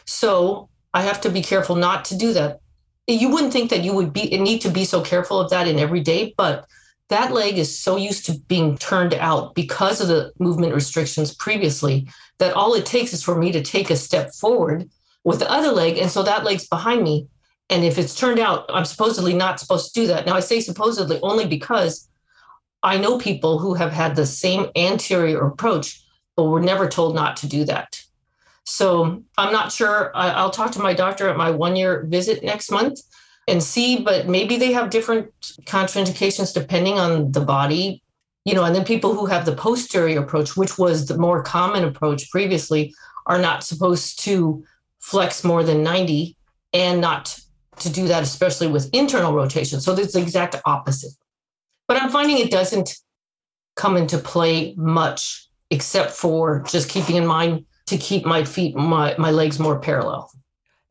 So 0.05 0.69
I 0.93 1.03
have 1.03 1.21
to 1.21 1.29
be 1.29 1.41
careful 1.41 1.75
not 1.75 2.05
to 2.05 2.17
do 2.17 2.33
that. 2.33 2.59
You 3.13 3.29
wouldn't 3.29 3.53
think 3.53 3.69
that 3.69 3.83
you 3.83 3.93
would 3.93 4.13
be 4.13 4.37
need 4.37 4.61
to 4.61 4.69
be 4.69 4.85
so 4.85 5.01
careful 5.01 5.39
of 5.39 5.49
that 5.49 5.67
in 5.67 5.79
every 5.79 6.01
day, 6.01 6.33
but 6.37 6.65
that 7.09 7.33
leg 7.33 7.57
is 7.57 7.77
so 7.77 7.97
used 7.97 8.25
to 8.25 8.39
being 8.47 8.77
turned 8.77 9.13
out 9.15 9.53
because 9.53 9.99
of 9.99 10.07
the 10.07 10.31
movement 10.39 10.73
restrictions 10.73 11.35
previously 11.35 12.07
that 12.39 12.53
all 12.53 12.73
it 12.73 12.85
takes 12.85 13.11
is 13.11 13.21
for 13.21 13.35
me 13.35 13.51
to 13.51 13.61
take 13.61 13.89
a 13.89 13.97
step 13.97 14.33
forward 14.33 14.89
with 15.25 15.39
the 15.39 15.51
other 15.51 15.71
leg. 15.71 15.97
And 15.97 16.09
so 16.09 16.23
that 16.23 16.45
leg's 16.45 16.67
behind 16.67 17.03
me. 17.03 17.27
And 17.69 17.83
if 17.83 17.97
it's 17.97 18.15
turned 18.15 18.39
out, 18.39 18.65
I'm 18.69 18.85
supposedly 18.85 19.33
not 19.33 19.59
supposed 19.59 19.93
to 19.93 20.01
do 20.01 20.07
that. 20.07 20.25
Now, 20.25 20.35
I 20.35 20.39
say 20.39 20.61
supposedly 20.61 21.19
only 21.21 21.45
because 21.45 22.09
I 22.83 22.97
know 22.97 23.17
people 23.17 23.59
who 23.59 23.73
have 23.73 23.91
had 23.91 24.15
the 24.15 24.25
same 24.25 24.67
anterior 24.75 25.45
approach, 25.45 26.01
but 26.35 26.45
were 26.45 26.61
never 26.61 26.87
told 26.87 27.13
not 27.13 27.37
to 27.37 27.47
do 27.47 27.65
that. 27.65 28.00
So 28.71 29.21
I'm 29.37 29.51
not 29.51 29.71
sure. 29.71 30.11
I'll 30.15 30.49
talk 30.49 30.71
to 30.71 30.79
my 30.79 30.93
doctor 30.93 31.27
at 31.27 31.35
my 31.35 31.51
one 31.51 31.75
year 31.75 32.05
visit 32.07 32.41
next 32.41 32.71
month 32.71 33.01
and 33.47 33.61
see, 33.61 34.01
but 34.01 34.29
maybe 34.29 34.55
they 34.57 34.71
have 34.71 34.89
different 34.89 35.29
contraindications 35.65 36.53
depending 36.53 36.97
on 36.97 37.33
the 37.33 37.41
body, 37.41 38.01
you 38.45 38.53
know, 38.53 38.63
and 38.63 38.73
then 38.73 38.85
people 38.85 39.13
who 39.13 39.25
have 39.25 39.45
the 39.45 39.55
posterior 39.55 40.21
approach, 40.21 40.55
which 40.55 40.77
was 40.77 41.05
the 41.05 41.17
more 41.17 41.43
common 41.43 41.83
approach 41.83 42.31
previously, 42.31 42.93
are 43.25 43.39
not 43.39 43.65
supposed 43.65 44.23
to 44.23 44.63
flex 44.99 45.43
more 45.43 45.63
than 45.63 45.83
90 45.83 46.37
and 46.71 47.01
not 47.01 47.37
to 47.79 47.89
do 47.89 48.07
that, 48.07 48.23
especially 48.23 48.67
with 48.67 48.89
internal 48.93 49.33
rotation. 49.33 49.81
So 49.81 49.93
it's 49.93 50.13
the 50.13 50.21
exact 50.21 50.55
opposite. 50.65 51.11
But 51.89 52.01
I'm 52.01 52.09
finding 52.09 52.37
it 52.37 52.51
doesn't 52.51 52.95
come 53.75 53.97
into 53.97 54.17
play 54.17 54.75
much, 54.77 55.49
except 55.71 56.11
for 56.11 56.63
just 56.69 56.89
keeping 56.89 57.17
in 57.17 57.25
mind 57.25 57.65
to 57.87 57.97
keep 57.97 58.25
my 58.25 58.43
feet, 58.43 58.75
my, 58.75 59.15
my 59.17 59.31
legs 59.31 59.59
more 59.59 59.79
parallel. 59.79 60.31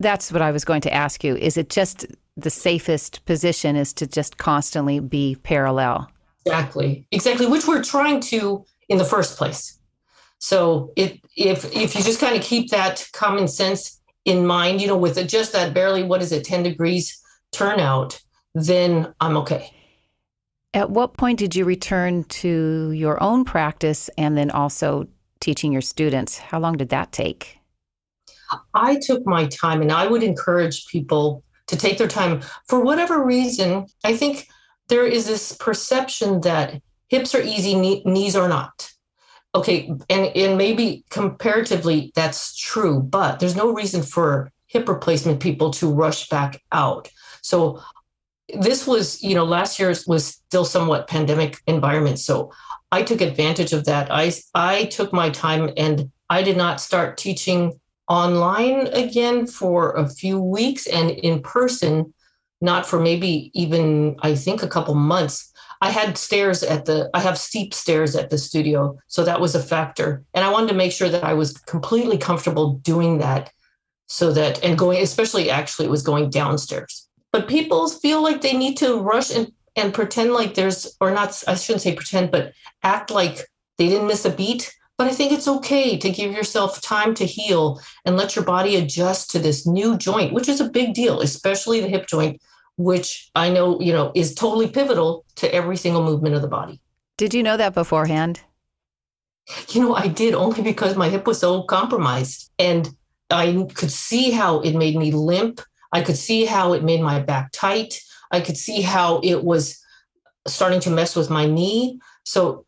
That's 0.01 0.33
what 0.33 0.43
I 0.43 0.51
was 0.51 0.65
going 0.65 0.81
to 0.83 0.93
ask 0.93 1.23
you. 1.23 1.37
Is 1.37 1.57
it 1.57 1.69
just 1.69 2.07
the 2.37 2.51
safest 2.51 3.25
position 3.27 3.77
is 3.77 3.93
to 3.95 4.07
just 4.07 4.39
constantly 4.39 5.01
be 5.01 5.37
parallel? 5.43 6.11
Exactly. 6.47 7.07
Exactly, 7.13 7.47
which 7.47 7.67
we're 7.67 7.83
trying 7.83 8.21
to 8.21 8.65
in 8.89 8.99
the 8.99 9.05
first 9.05 9.37
place. 9.37 9.79
So 10.39 10.93
it, 10.97 11.21
if 11.37 11.65
if 11.67 11.95
you 11.95 12.03
just 12.03 12.21
kind 12.21 12.35
of 12.35 12.43
keep 12.43 12.71
that 12.71 13.07
common 13.13 13.47
sense 13.47 14.01
in 14.25 14.47
mind, 14.47 14.81
you 14.81 14.87
know, 14.87 14.97
with 14.97 15.27
just 15.29 15.53
that 15.53 15.75
barely 15.75 16.03
what 16.03 16.23
is 16.23 16.33
it, 16.33 16.45
10 16.45 16.63
degrees 16.63 17.21
turnout, 17.53 18.21
then 18.55 19.13
I'm 19.21 19.37
okay. 19.39 19.71
At 20.73 20.91
what 20.91 21.15
point 21.17 21.39
did 21.39 21.55
you 21.55 21.65
return 21.65 22.25
to 22.25 22.93
your 22.93 23.23
own 23.23 23.45
practice 23.45 24.09
and 24.17 24.37
then 24.37 24.51
also 24.51 25.09
teaching 25.41 25.73
your 25.73 25.83
students? 25.83 26.39
How 26.39 26.61
long 26.61 26.77
did 26.77 26.91
that 26.91 27.13
take? 27.13 27.59
I 28.75 28.99
took 29.01 29.27
my 29.27 29.47
time 29.47 29.83
and 29.83 29.93
I 29.93 30.07
would 30.07 30.23
encourage 30.23 30.87
people 30.87 31.43
to 31.69 31.77
take 31.77 31.99
their 31.99 32.09
time. 32.09 32.43
For 32.69 32.81
whatever 32.81 33.25
reason, 33.25 33.87
I 34.05 34.17
think 34.17 34.49
there 34.89 35.07
is 35.07 35.27
this 35.27 35.53
perception 35.53 36.41
that 36.43 36.83
hips 37.09 37.35
are 37.35 37.43
easy, 37.43 37.75
knees 37.75 38.37
are 38.37 38.49
not. 38.49 38.91
Okay, 39.55 39.91
and, 40.09 40.27
and 40.37 40.57
maybe 40.57 41.05
comparatively 41.11 42.13
that's 42.15 42.57
true, 42.57 43.01
but 43.01 43.41
there's 43.41 43.57
no 43.57 43.73
reason 43.73 44.03
for 44.03 44.53
hip 44.67 44.89
replacement 44.89 45.41
people 45.41 45.73
to 45.73 45.93
rush 45.93 46.29
back 46.29 46.63
out. 46.71 47.09
So 47.43 47.83
this 48.59 48.87
was, 48.87 49.23
you 49.23 49.35
know, 49.35 49.45
last 49.45 49.79
year 49.79 49.95
was 50.07 50.27
still 50.27 50.65
somewhat 50.65 51.09
pandemic 51.09 51.59
environment. 51.67 52.19
So 52.19 52.53
I 52.93 53.03
took 53.03 53.21
advantage 53.21 53.73
of 53.73 53.85
that. 53.85 54.11
I 54.11 54.33
I 54.55 54.87
took 54.87 55.13
my 55.13 55.31
time 55.31 55.71
and 55.77 56.11
I 56.29 56.43
did 56.43 56.57
not 56.57 56.81
start 56.81 57.17
teaching 57.17 57.79
online 58.09 58.89
again 58.89 59.47
for 59.47 59.93
a 59.93 60.09
few 60.09 60.41
weeks 60.41 60.87
and 60.87 61.11
in 61.11 61.43
person, 61.43 62.13
not 62.61 62.87
for 62.87 62.99
maybe 62.99 63.51
even 63.55 64.17
I 64.23 64.35
think 64.35 64.63
a 64.63 64.69
couple 64.69 64.95
months. 64.95 65.53
I 65.83 65.91
had 65.91 66.19
stairs 66.19 66.63
at 66.63 66.85
the 66.85 67.09
I 67.15 67.21
have 67.21 67.39
steep 67.39 67.73
stairs 67.73 68.15
at 68.17 68.31
the 68.31 68.39
studio, 68.39 68.99
so 69.07 69.25
that 69.25 69.41
was 69.41 69.55
a 69.55 69.63
factor. 69.63 70.25
And 70.35 70.45
I 70.45 70.51
wanted 70.51 70.69
to 70.69 70.75
make 70.75 70.93
sure 70.93 71.09
that 71.09 71.25
I 71.25 71.35
was 71.35 71.57
completely 71.57 72.19
comfortable 72.19 72.75
doing 72.75 73.19
that 73.19 73.51
so 74.09 74.33
that 74.33 74.63
and 74.65 74.77
going 74.77 75.01
especially 75.01 75.49
actually 75.51 75.87
it 75.87 75.91
was 75.91 76.03
going 76.03 76.29
downstairs 76.31 77.09
but 77.33 77.49
people 77.49 77.89
feel 77.89 78.23
like 78.23 78.41
they 78.41 78.57
need 78.57 78.77
to 78.79 78.97
rush 78.97 79.35
and, 79.35 79.53
and 79.77 79.95
pretend 79.95 80.33
like 80.33 80.55
there's 80.55 80.97
or 81.01 81.11
not 81.11 81.43
i 81.47 81.55
shouldn't 81.55 81.83
say 81.83 81.95
pretend 81.95 82.31
but 82.31 82.53
act 82.83 83.11
like 83.11 83.47
they 83.79 83.89
didn't 83.89 84.09
miss 84.09 84.25
a 84.25 84.31
beat. 84.31 84.75
But 84.99 85.07
i 85.07 85.15
think 85.15 85.33
it's 85.33 85.49
okay 85.49 85.97
to 85.97 86.11
give 86.11 86.33
yourself 86.33 86.83
time 86.83 87.15
to 87.15 87.25
heal 87.25 87.81
and 88.05 88.17
let 88.17 88.37
your 88.37 88.45
body 88.45 88.77
adjust 88.77 89.31
to 89.31 89.39
this 89.39 89.67
new 89.67 89.97
joint 89.97 90.35
which 90.35 90.49
is 90.49 90.61
a 90.61 90.69
big 90.69 90.93
deal 90.93 91.21
especially 91.21 91.81
the 91.81 91.89
hip 91.89 92.07
joint 92.07 92.41
which 92.77 93.31
i 93.35 93.49
know 93.49 93.81
you 93.81 93.93
know 93.93 94.13
is 94.15 94.35
totally 94.35 94.69
pivotal 94.69 95.25
to 95.37 95.53
every 95.55 95.77
single 95.77 96.05
movement 96.05 96.35
of 96.35 96.43
the 96.43 96.49
body. 96.49 96.81
Did 97.17 97.35
you 97.35 97.43
know 97.43 97.57
that 97.57 97.75
beforehand? 97.75 98.41
You 99.71 99.81
know 99.81 99.95
i 99.95 100.07
did 100.07 100.35
only 100.35 100.63
because 100.63 100.97
my 100.97 101.09
hip 101.09 101.27
was 101.27 101.39
so 101.41 101.63
compromised. 101.63 102.51
And 102.59 102.91
i 103.31 103.67
could 103.75 103.91
see 103.91 104.31
how 104.31 104.61
it 104.61 104.75
made 104.75 104.97
me 104.97 105.13
limp 105.13 105.63
I 105.93 106.03
could 106.03 106.17
see 106.17 106.45
how 106.45 106.73
it 106.73 106.85
made 106.85 107.01
my 107.01 107.21
back 107.21 107.51
tight. 107.53 108.01
I 108.31 108.41
could 108.41 108.57
see 108.57 108.81
how 108.83 109.21
it 109.23 109.45
was 109.45 109.79
starting 110.47 110.81
to 110.81 110.91
mess 110.91 111.17
with 111.17 111.31
my 111.31 111.47
knee. 111.47 111.99
So, 112.25 112.65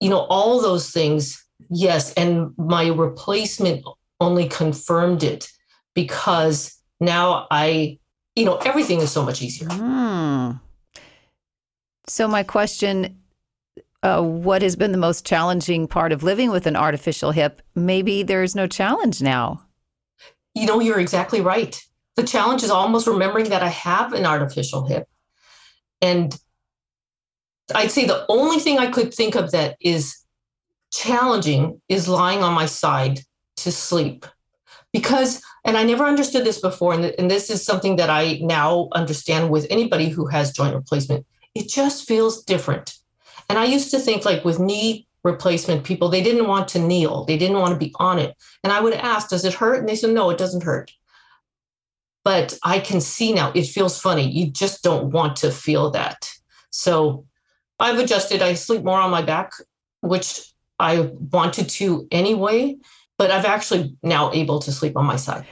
you 0.00 0.10
know, 0.10 0.20
all 0.28 0.60
those 0.60 0.90
things, 0.90 1.44
yes. 1.70 2.12
And 2.14 2.52
my 2.58 2.88
replacement 2.88 3.84
only 4.20 4.48
confirmed 4.48 5.22
it 5.22 5.48
because 5.94 6.76
now 7.00 7.46
I, 7.50 7.98
you 8.34 8.44
know, 8.44 8.56
everything 8.58 9.00
is 9.00 9.10
so 9.10 9.24
much 9.24 9.42
easier. 9.42 9.68
Mm. 9.68 10.60
So, 12.08 12.28
my 12.28 12.42
question 12.42 13.20
uh, 14.02 14.22
what 14.22 14.62
has 14.62 14.76
been 14.76 14.92
the 14.92 14.98
most 14.98 15.26
challenging 15.26 15.88
part 15.88 16.12
of 16.12 16.22
living 16.22 16.50
with 16.50 16.66
an 16.66 16.76
artificial 16.76 17.32
hip? 17.32 17.60
Maybe 17.74 18.22
there's 18.22 18.54
no 18.54 18.68
challenge 18.68 19.20
now. 19.20 19.62
You 20.54 20.66
know, 20.66 20.80
you're 20.80 21.00
exactly 21.00 21.40
right 21.40 21.82
the 22.16 22.24
challenge 22.24 22.62
is 22.62 22.70
almost 22.70 23.06
remembering 23.06 23.50
that 23.50 23.62
I 23.62 23.68
have 23.68 24.12
an 24.12 24.26
artificial 24.26 24.86
hip. 24.86 25.06
And 26.00 26.36
I'd 27.74 27.90
say 27.90 28.06
the 28.06 28.24
only 28.28 28.58
thing 28.58 28.78
I 28.78 28.90
could 28.90 29.12
think 29.12 29.34
of 29.34 29.52
that 29.52 29.76
is 29.80 30.16
challenging 30.92 31.80
is 31.88 32.08
lying 32.08 32.42
on 32.42 32.54
my 32.54 32.66
side 32.66 33.20
to 33.56 33.72
sleep. 33.72 34.24
Because, 34.92 35.42
and 35.64 35.76
I 35.76 35.82
never 35.82 36.04
understood 36.04 36.44
this 36.44 36.60
before, 36.60 36.94
and, 36.94 37.04
and 37.18 37.30
this 37.30 37.50
is 37.50 37.64
something 37.64 37.96
that 37.96 38.08
I 38.08 38.38
now 38.42 38.88
understand 38.92 39.50
with 39.50 39.66
anybody 39.68 40.08
who 40.08 40.26
has 40.26 40.52
joint 40.52 40.74
replacement, 40.74 41.26
it 41.54 41.68
just 41.68 42.08
feels 42.08 42.44
different. 42.44 42.94
And 43.50 43.58
I 43.58 43.64
used 43.64 43.90
to 43.90 43.98
think 43.98 44.24
like 44.24 44.44
with 44.44 44.58
knee 44.58 45.06
replacement 45.22 45.84
people, 45.84 46.08
they 46.08 46.22
didn't 46.22 46.46
want 46.46 46.68
to 46.68 46.78
kneel, 46.78 47.24
they 47.24 47.36
didn't 47.36 47.58
want 47.58 47.74
to 47.74 47.78
be 47.78 47.94
on 47.96 48.18
it. 48.18 48.34
And 48.64 48.72
I 48.72 48.80
would 48.80 48.94
ask, 48.94 49.28
Does 49.28 49.44
it 49.44 49.54
hurt? 49.54 49.80
And 49.80 49.88
they 49.88 49.96
said, 49.96 50.14
No, 50.14 50.30
it 50.30 50.38
doesn't 50.38 50.62
hurt. 50.62 50.92
But 52.26 52.58
I 52.64 52.80
can 52.80 53.00
see 53.00 53.32
now 53.32 53.52
it 53.54 53.68
feels 53.68 54.00
funny. 54.00 54.28
You 54.28 54.50
just 54.50 54.82
don't 54.82 55.12
want 55.12 55.36
to 55.36 55.52
feel 55.52 55.92
that. 55.92 56.28
So 56.70 57.24
I've 57.78 58.00
adjusted. 58.00 58.42
I 58.42 58.54
sleep 58.54 58.82
more 58.82 58.98
on 58.98 59.12
my 59.12 59.22
back, 59.22 59.52
which 60.00 60.40
I 60.80 61.08
wanted 61.30 61.68
to 61.68 62.08
anyway, 62.10 62.78
but 63.16 63.30
I've 63.30 63.44
actually 63.44 63.96
now 64.02 64.32
able 64.32 64.58
to 64.58 64.72
sleep 64.72 64.96
on 64.96 65.06
my 65.06 65.14
side. 65.14 65.46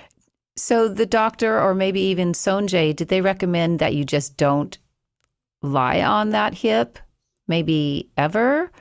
So 0.57 0.89
the 0.89 1.07
doctor 1.07 1.61
or 1.61 1.77
maybe 1.77 2.01
even 2.01 2.33
Sonjay, 2.33 2.97
did 2.97 3.07
they 3.07 3.21
recommend 3.21 3.79
that 3.79 3.95
you 3.95 4.05
just 4.05 4.37
don't 4.37 4.77
lie 5.63 6.03
on 6.03 6.31
that 6.31 6.55
hip? 6.55 6.99
Maybe 7.47 8.11
ever? 8.17 8.73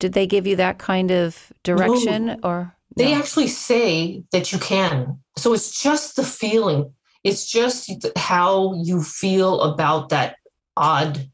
Did 0.00 0.12
they 0.12 0.26
give 0.26 0.46
you 0.46 0.56
that 0.56 0.76
kind 0.76 1.10
of 1.10 1.50
direction 1.62 2.26
no. 2.26 2.38
or 2.42 2.74
no? 2.94 3.04
They 3.04 3.14
actually 3.14 3.48
say 3.48 4.22
that 4.32 4.52
you 4.52 4.58
can. 4.58 5.18
So 5.38 5.54
it's 5.54 5.82
just 5.82 6.16
the 6.16 6.22
feeling. 6.22 6.92
It's 7.26 7.44
just 7.44 7.90
how 8.16 8.74
you 8.84 9.02
feel 9.02 9.60
about 9.62 10.10
that 10.10 10.36
odd 10.76 11.28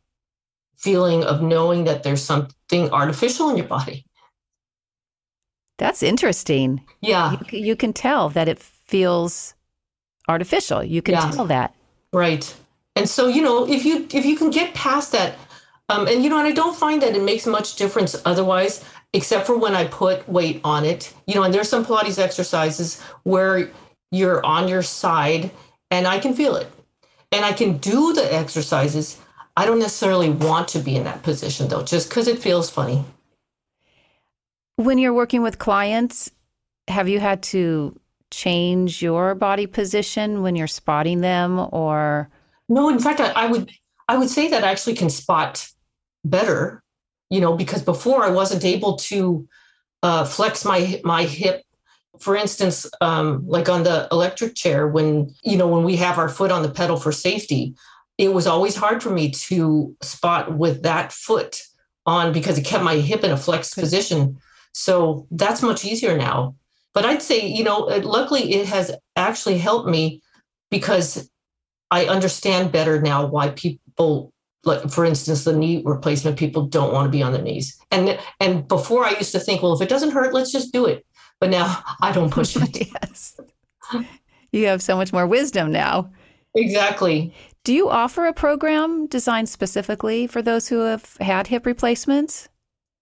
feeling 0.78 1.22
of 1.22 1.42
knowing 1.42 1.84
that 1.84 2.02
there's 2.02 2.22
something 2.22 2.90
artificial 2.90 3.50
in 3.50 3.58
your 3.58 3.66
body. 3.66 4.06
That's 5.76 6.02
interesting. 6.02 6.82
Yeah. 7.02 7.36
You, 7.50 7.58
you 7.58 7.76
can 7.76 7.92
tell 7.92 8.30
that 8.30 8.48
it 8.48 8.58
feels 8.58 9.52
artificial. 10.28 10.82
You 10.82 11.02
can 11.02 11.12
yeah. 11.12 11.30
tell 11.30 11.44
that. 11.44 11.74
Right. 12.10 12.54
And 12.96 13.06
so, 13.06 13.28
you 13.28 13.42
know, 13.42 13.68
if 13.68 13.84
you 13.84 14.08
if 14.14 14.24
you 14.24 14.36
can 14.38 14.48
get 14.48 14.72
past 14.72 15.12
that, 15.12 15.36
um, 15.90 16.08
and 16.08 16.24
you 16.24 16.30
know, 16.30 16.38
and 16.38 16.48
I 16.48 16.52
don't 16.52 16.74
find 16.74 17.02
that 17.02 17.14
it 17.14 17.22
makes 17.22 17.46
much 17.46 17.76
difference 17.76 18.16
otherwise, 18.24 18.82
except 19.12 19.46
for 19.46 19.58
when 19.58 19.74
I 19.74 19.88
put 19.88 20.26
weight 20.26 20.62
on 20.64 20.86
it. 20.86 21.12
You 21.26 21.34
know, 21.34 21.42
and 21.42 21.52
there's 21.52 21.68
some 21.68 21.84
Pilates 21.84 22.18
exercises 22.18 22.98
where 23.24 23.70
you're 24.10 24.42
on 24.46 24.68
your 24.68 24.82
side 24.82 25.50
and 25.92 26.08
I 26.08 26.18
can 26.18 26.34
feel 26.34 26.56
it. 26.56 26.68
And 27.30 27.44
I 27.44 27.52
can 27.52 27.76
do 27.78 28.12
the 28.12 28.34
exercises 28.34 29.20
I 29.56 29.66
don't 29.66 29.78
necessarily 29.78 30.30
want 30.30 30.68
to 30.68 30.78
be 30.78 30.96
in 30.96 31.04
that 31.04 31.22
position 31.22 31.68
though, 31.68 31.82
just 31.82 32.08
because 32.08 32.26
it 32.26 32.38
feels 32.38 32.70
funny. 32.70 33.04
When 34.76 34.96
you're 34.96 35.12
working 35.12 35.42
with 35.42 35.58
clients, 35.58 36.30
have 36.88 37.08
you 37.08 37.20
had 37.20 37.42
to 37.44 37.98
change 38.30 39.02
your 39.02 39.34
body 39.34 39.66
position 39.66 40.40
when 40.40 40.56
you're 40.56 40.66
spotting 40.66 41.20
them 41.20 41.68
or 41.70 42.30
no 42.70 42.88
in 42.88 42.98
fact 42.98 43.20
I, 43.20 43.30
I, 43.32 43.46
would 43.46 43.70
i 44.08 44.16
would 44.16 44.30
say 44.30 44.48
that 44.48 44.64
I 44.64 44.70
actually 44.70 44.94
can 44.94 45.10
spot 45.10 45.68
better 46.24 46.82
you 47.28 47.42
know 47.42 47.54
because 47.54 47.82
before 47.82 48.24
i 48.24 48.30
wasn't 48.30 48.64
able 48.64 48.96
to 48.96 49.46
uh, 50.02 50.24
flex 50.24 50.64
my 50.64 50.98
my 51.04 51.24
hip 51.24 51.62
for 52.22 52.36
instance 52.36 52.86
um, 53.00 53.46
like 53.46 53.68
on 53.68 53.82
the 53.82 54.08
electric 54.12 54.54
chair 54.54 54.88
when 54.88 55.32
you 55.42 55.56
know 55.56 55.66
when 55.66 55.84
we 55.84 55.96
have 55.96 56.18
our 56.18 56.28
foot 56.28 56.50
on 56.50 56.62
the 56.62 56.70
pedal 56.70 56.96
for 56.96 57.12
safety 57.12 57.74
it 58.18 58.32
was 58.32 58.46
always 58.46 58.76
hard 58.76 59.02
for 59.02 59.10
me 59.10 59.30
to 59.30 59.96
spot 60.00 60.56
with 60.56 60.82
that 60.82 61.12
foot 61.12 61.62
on 62.06 62.32
because 62.32 62.58
it 62.58 62.64
kept 62.64 62.84
my 62.84 62.96
hip 62.96 63.24
in 63.24 63.30
a 63.30 63.36
flexed 63.36 63.74
position. 63.74 64.38
So 64.72 65.26
that's 65.30 65.62
much 65.62 65.84
easier 65.84 66.16
now. 66.16 66.54
But 66.94 67.04
I'd 67.04 67.22
say, 67.22 67.46
you 67.46 67.64
know, 67.64 67.78
luckily 67.78 68.52
it 68.54 68.66
has 68.68 68.94
actually 69.16 69.58
helped 69.58 69.88
me 69.88 70.20
because 70.70 71.30
I 71.90 72.06
understand 72.06 72.72
better 72.72 73.00
now 73.00 73.26
why 73.26 73.50
people 73.50 74.32
like 74.64 74.88
for 74.90 75.04
instance 75.04 75.42
the 75.42 75.56
knee 75.56 75.82
replacement 75.84 76.38
people 76.38 76.66
don't 76.66 76.92
want 76.92 77.04
to 77.04 77.10
be 77.10 77.22
on 77.22 77.32
their 77.32 77.42
knees 77.42 77.76
and 77.90 78.16
and 78.38 78.68
before 78.68 79.04
i 79.04 79.10
used 79.10 79.32
to 79.32 79.40
think 79.40 79.60
well 79.60 79.72
if 79.72 79.82
it 79.82 79.88
doesn't 79.88 80.12
hurt 80.12 80.32
let's 80.32 80.52
just 80.52 80.72
do 80.72 80.86
it 80.86 81.04
but 81.42 81.50
now 81.50 81.82
i 82.00 82.12
don't 82.12 82.30
push 82.30 82.54
it. 82.64 82.88
Yes. 82.94 83.40
You 84.52 84.66
have 84.66 84.80
so 84.80 84.96
much 84.96 85.12
more 85.12 85.26
wisdom 85.26 85.72
now. 85.72 86.12
Exactly. 86.54 87.34
Do 87.64 87.72
you 87.72 87.88
offer 87.88 88.26
a 88.26 88.32
program 88.32 89.06
designed 89.08 89.48
specifically 89.48 90.28
for 90.28 90.40
those 90.40 90.68
who 90.68 90.80
have 90.80 91.16
had 91.20 91.48
hip 91.48 91.66
replacements? 91.66 92.48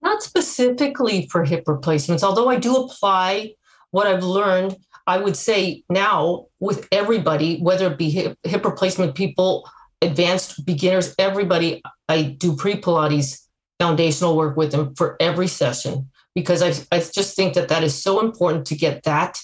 Not 0.01 0.23
specifically 0.23 1.29
for 1.31 1.45
hip 1.45 1.65
replacements, 1.67 2.23
although 2.25 2.49
I 2.49 2.57
do 2.57 2.77
apply 2.77 3.53
what 3.91 4.07
I've 4.07 4.25
learned. 4.25 4.77
I 5.07 5.19
would 5.19 5.37
say 5.37 5.83
now 5.91 6.47
with 6.61 6.89
everybody, 6.93 7.59
whether 7.61 7.89
it 7.89 7.99
be 7.99 8.09
hip, 8.09 8.39
hip 8.45 8.65
replacement 8.65 9.15
people, 9.17 9.69
advanced 10.01 10.65
beginners, 10.65 11.15
everybody, 11.19 11.83
I 12.09 12.23
do 12.23 12.57
pre 12.57 12.81
Pilates 12.81 13.41
foundational 13.79 14.37
work 14.37 14.57
with 14.57 14.71
them 14.71 14.95
for 14.95 15.17
every 15.21 15.49
session 15.49 16.09
because 16.35 16.63
I, 16.63 16.73
I 16.95 17.01
just 17.01 17.37
think 17.37 17.55
that 17.55 17.69
that 17.69 17.83
is 17.83 18.01
so 18.01 18.21
important 18.21 18.67
to 18.67 18.77
get 18.77 19.03
that 19.05 19.41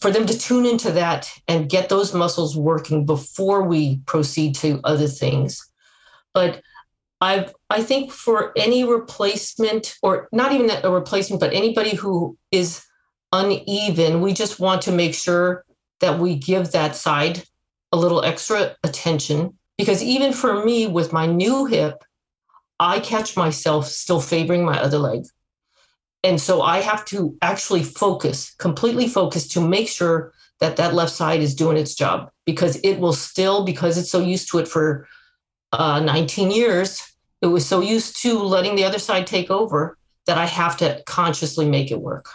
for 0.00 0.10
them 0.10 0.26
to 0.26 0.36
tune 0.36 0.66
into 0.66 0.90
that 0.92 1.30
and 1.46 1.70
get 1.70 1.88
those 1.88 2.12
muscles 2.12 2.56
working 2.56 3.06
before 3.06 3.62
we 3.62 3.98
proceed 4.06 4.54
to 4.56 4.80
other 4.82 5.06
things. 5.06 5.64
But 6.34 6.60
I 7.20 7.48
I 7.70 7.82
think 7.82 8.10
for 8.10 8.52
any 8.56 8.82
replacement 8.84 9.96
or 10.02 10.28
not 10.32 10.52
even 10.52 10.70
a 10.82 10.90
replacement, 10.90 11.40
but 11.40 11.52
anybody 11.52 11.94
who 11.94 12.36
is 12.50 12.84
uneven, 13.30 14.20
we 14.20 14.32
just 14.32 14.58
want 14.58 14.82
to 14.82 14.92
make 14.92 15.14
sure 15.14 15.64
that 16.00 16.18
we 16.18 16.34
give 16.34 16.72
that 16.72 16.96
side 16.96 17.44
a 17.92 17.96
little 17.96 18.24
extra 18.24 18.76
attention 18.82 19.56
because 19.78 20.02
even 20.02 20.32
for 20.32 20.64
me 20.64 20.88
with 20.88 21.12
my 21.12 21.26
new 21.26 21.66
hip, 21.66 22.02
I 22.80 22.98
catch 22.98 23.36
myself 23.36 23.86
still 23.86 24.20
favoring 24.20 24.64
my 24.64 24.80
other 24.80 24.98
leg. 24.98 25.26
And 26.24 26.40
so 26.40 26.62
I 26.62 26.80
have 26.80 27.04
to 27.06 27.36
actually 27.42 27.82
focus, 27.82 28.54
completely 28.54 29.08
focus 29.08 29.48
to 29.48 29.60
make 29.60 29.88
sure 29.88 30.32
that 30.60 30.76
that 30.76 30.94
left 30.94 31.12
side 31.12 31.40
is 31.40 31.54
doing 31.54 31.76
its 31.76 31.94
job 31.94 32.30
because 32.46 32.76
it 32.84 33.00
will 33.00 33.12
still, 33.12 33.64
because 33.64 33.98
it's 33.98 34.10
so 34.10 34.20
used 34.20 34.50
to 34.50 34.58
it 34.58 34.68
for 34.68 35.08
uh, 35.72 36.00
19 36.00 36.50
years, 36.50 37.02
it 37.40 37.46
was 37.46 37.66
so 37.66 37.80
used 37.80 38.22
to 38.22 38.38
letting 38.38 38.76
the 38.76 38.84
other 38.84 39.00
side 39.00 39.26
take 39.26 39.50
over 39.50 39.98
that 40.26 40.38
I 40.38 40.46
have 40.46 40.76
to 40.76 41.02
consciously 41.06 41.68
make 41.68 41.90
it 41.90 42.00
work. 42.00 42.28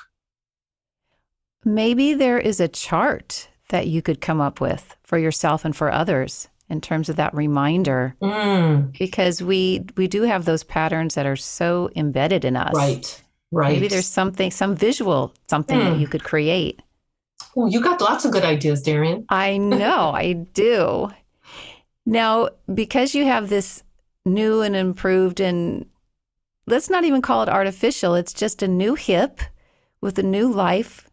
Maybe 1.64 2.14
there 2.14 2.40
is 2.40 2.60
a 2.60 2.68
chart 2.68 3.48
that 3.70 3.88
you 3.88 4.02
could 4.02 4.22
come 4.22 4.42
up 4.42 4.60
with 4.60 4.96
for 5.04 5.18
yourself 5.18 5.66
and 5.66 5.76
for 5.76 5.92
others 5.92 6.50
in 6.70 6.82
terms 6.82 7.10
of 7.10 7.16
that 7.16 7.34
reminder 7.34 8.16
mm. 8.22 8.98
because 8.98 9.42
we 9.42 9.86
we 9.96 10.08
do 10.08 10.24
have 10.24 10.46
those 10.46 10.64
patterns 10.64 11.16
that 11.16 11.26
are 11.26 11.36
so 11.36 11.90
embedded 11.96 12.44
in 12.44 12.56
us 12.56 12.74
right 12.76 13.24
Right. 13.52 13.74
Maybe 13.74 13.88
there's 13.88 14.08
something, 14.08 14.52
some 14.52 14.76
visual, 14.76 15.34
something 15.48 15.80
that 15.80 15.94
hmm. 15.94 16.02
you 16.02 16.08
could 16.08 16.24
create. 16.24 16.82
Oh, 17.56 17.68
you 17.68 17.82
got 17.82 18.02
lots 18.02 18.26
of 18.26 18.32
good 18.32 18.44
ideas, 18.44 18.82
Darien. 18.82 19.26
I 19.30 19.58
know, 19.58 20.12
I 20.14 20.34
do. 20.34 21.10
Now, 22.06 22.50
because 22.74 23.16
you 23.16 23.26
have 23.26 23.50
this 23.50 23.84
new 24.26 24.62
and 24.62 24.76
improved, 24.76 25.40
and 25.40 25.86
let's 26.66 26.90
not 26.90 27.04
even 27.04 27.22
call 27.22 27.44
it 27.44 27.50
artificial, 27.50 28.16
it's 28.16 28.34
just 28.34 28.62
a 28.62 28.68
new 28.68 28.96
hip 28.96 29.42
with 30.02 30.20
a 30.20 30.24
new 30.24 30.52
life 30.52 31.10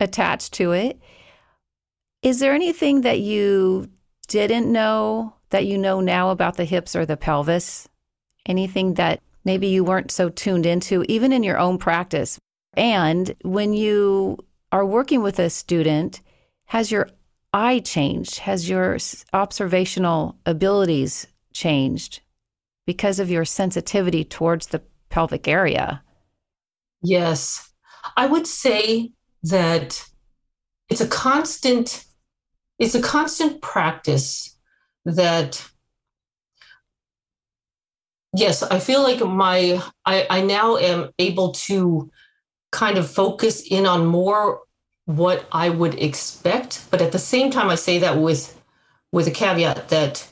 attached 0.00 0.52
to 0.54 0.72
it. 0.72 0.98
Is 2.22 2.40
there 2.40 2.54
anything 2.54 3.02
that 3.02 3.20
you 3.20 3.90
didn't 4.28 4.70
know 4.70 5.34
that 5.50 5.66
you 5.66 5.76
know 5.76 6.00
now 6.00 6.30
about 6.30 6.56
the 6.56 6.64
hips 6.64 6.96
or 6.96 7.04
the 7.04 7.16
pelvis? 7.16 7.88
Anything 8.46 8.94
that 8.94 9.20
maybe 9.44 9.66
you 9.68 9.84
weren't 9.84 10.10
so 10.10 10.28
tuned 10.28 10.66
into, 10.66 11.04
even 11.08 11.32
in 11.32 11.42
your 11.42 11.58
own 11.58 11.78
practice. 11.78 12.38
And 12.76 13.34
when 13.42 13.72
you 13.72 14.38
are 14.72 14.84
working 14.84 15.22
with 15.22 15.38
a 15.38 15.50
student, 15.50 16.20
has 16.66 16.90
your 16.90 17.08
eye 17.52 17.78
changed? 17.78 18.38
Has 18.40 18.68
your 18.68 18.98
observational 19.32 20.36
abilities 20.44 21.26
changed 21.52 22.20
because 22.86 23.18
of 23.20 23.30
your 23.30 23.44
sensitivity 23.44 24.24
towards 24.24 24.68
the 24.68 24.82
pelvic 25.08 25.46
area? 25.46 26.02
Yes. 27.02 27.70
I 28.16 28.26
would 28.26 28.46
say 28.46 29.12
that 29.44 30.04
it's 30.88 31.00
a 31.00 31.08
constant 31.08 32.04
it's 32.78 32.94
a 32.96 33.02
constant 33.02 33.62
practice 33.62 34.56
that 35.04 35.64
yes, 38.34 38.62
I 38.62 38.78
feel 38.78 39.02
like 39.02 39.20
my 39.20 39.82
I, 40.04 40.26
I 40.30 40.42
now 40.42 40.76
am 40.76 41.10
able 41.18 41.52
to 41.52 42.10
kind 42.72 42.98
of 42.98 43.10
focus 43.10 43.62
in 43.70 43.86
on 43.86 44.06
more 44.06 44.60
what 45.06 45.46
I 45.52 45.68
would 45.68 45.94
expect, 45.94 46.90
but 46.90 47.02
at 47.02 47.12
the 47.12 47.18
same 47.18 47.50
time, 47.50 47.68
I 47.68 47.74
say 47.74 47.98
that 47.98 48.18
with 48.18 48.60
with 49.12 49.28
a 49.28 49.30
caveat 49.30 49.88
that 49.88 50.26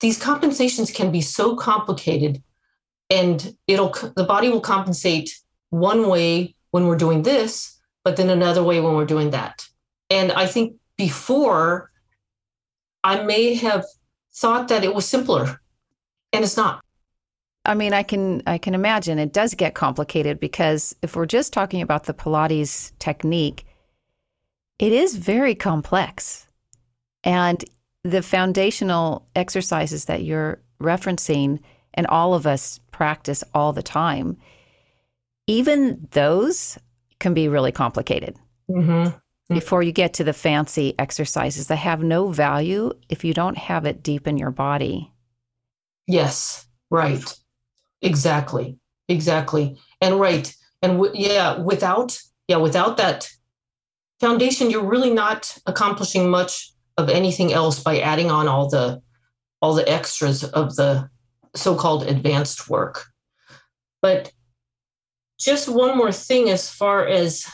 these 0.00 0.18
compensations 0.18 0.90
can 0.90 1.10
be 1.10 1.20
so 1.20 1.56
complicated, 1.56 2.42
and 3.10 3.56
it'll 3.66 3.94
the 4.16 4.24
body 4.24 4.48
will 4.48 4.60
compensate 4.60 5.30
one 5.70 6.08
way 6.08 6.54
when 6.70 6.86
we're 6.86 6.96
doing 6.96 7.22
this, 7.22 7.78
but 8.04 8.16
then 8.16 8.30
another 8.30 8.62
way 8.62 8.80
when 8.80 8.94
we're 8.94 9.04
doing 9.04 9.30
that. 9.30 9.66
And 10.08 10.32
I 10.32 10.46
think 10.46 10.76
before 10.96 11.90
I 13.02 13.22
may 13.22 13.54
have 13.54 13.84
thought 14.32 14.68
that 14.68 14.84
it 14.84 14.94
was 14.94 15.06
simpler 15.06 15.60
and 16.32 16.44
it's 16.44 16.56
not. 16.56 16.84
I 17.64 17.74
mean, 17.74 17.92
I 17.92 18.02
can 18.02 18.42
I 18.46 18.58
can 18.58 18.74
imagine 18.74 19.18
it 19.18 19.32
does 19.32 19.54
get 19.54 19.74
complicated 19.74 20.40
because 20.40 20.94
if 21.02 21.14
we're 21.14 21.26
just 21.26 21.52
talking 21.52 21.82
about 21.82 22.04
the 22.04 22.14
Pilates 22.14 22.92
technique, 22.98 23.66
it 24.78 24.92
is 24.92 25.16
very 25.16 25.54
complex. 25.54 26.46
And 27.22 27.62
the 28.02 28.22
foundational 28.22 29.28
exercises 29.36 30.06
that 30.06 30.22
you're 30.22 30.62
referencing 30.80 31.60
and 31.92 32.06
all 32.06 32.32
of 32.32 32.46
us 32.46 32.80
practice 32.92 33.44
all 33.52 33.74
the 33.74 33.82
time, 33.82 34.38
even 35.46 36.08
those 36.12 36.78
can 37.18 37.34
be 37.34 37.48
really 37.48 37.72
complicated. 37.72 38.36
Mm-hmm. 38.70 39.16
Before 39.52 39.82
you 39.82 39.90
get 39.90 40.14
to 40.14 40.24
the 40.24 40.32
fancy 40.32 40.94
exercises 40.98 41.66
that 41.66 41.76
have 41.76 42.02
no 42.04 42.30
value 42.30 42.92
if 43.08 43.24
you 43.24 43.34
don't 43.34 43.58
have 43.58 43.84
it 43.84 44.02
deep 44.02 44.28
in 44.28 44.38
your 44.38 44.52
body. 44.52 45.12
Yes, 46.06 46.66
right. 46.88 47.39
Exactly. 48.02 48.78
Exactly. 49.08 49.78
And 50.00 50.20
right. 50.20 50.54
And 50.82 50.92
w- 50.92 51.12
yeah, 51.14 51.58
without 51.58 52.18
yeah, 52.48 52.56
without 52.56 52.96
that 52.96 53.28
foundation, 54.20 54.70
you're 54.70 54.84
really 54.84 55.12
not 55.12 55.56
accomplishing 55.66 56.30
much 56.30 56.72
of 56.96 57.08
anything 57.08 57.52
else 57.52 57.82
by 57.82 58.00
adding 58.00 58.30
on 58.30 58.48
all 58.48 58.68
the 58.68 59.00
all 59.62 59.74
the 59.74 59.88
extras 59.88 60.42
of 60.44 60.76
the 60.76 61.08
so-called 61.54 62.06
advanced 62.06 62.68
work. 62.68 63.06
But 64.00 64.32
just 65.38 65.68
one 65.68 65.96
more 65.96 66.12
thing 66.12 66.48
as 66.48 66.70
far 66.70 67.06
as 67.06 67.46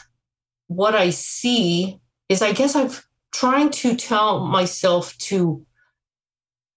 what 0.68 0.94
I 0.94 1.10
see 1.10 2.00
is 2.28 2.42
I 2.42 2.52
guess 2.52 2.76
I've 2.76 3.06
trying 3.32 3.70
to 3.70 3.96
tell 3.96 4.46
myself 4.46 5.16
to 5.18 5.64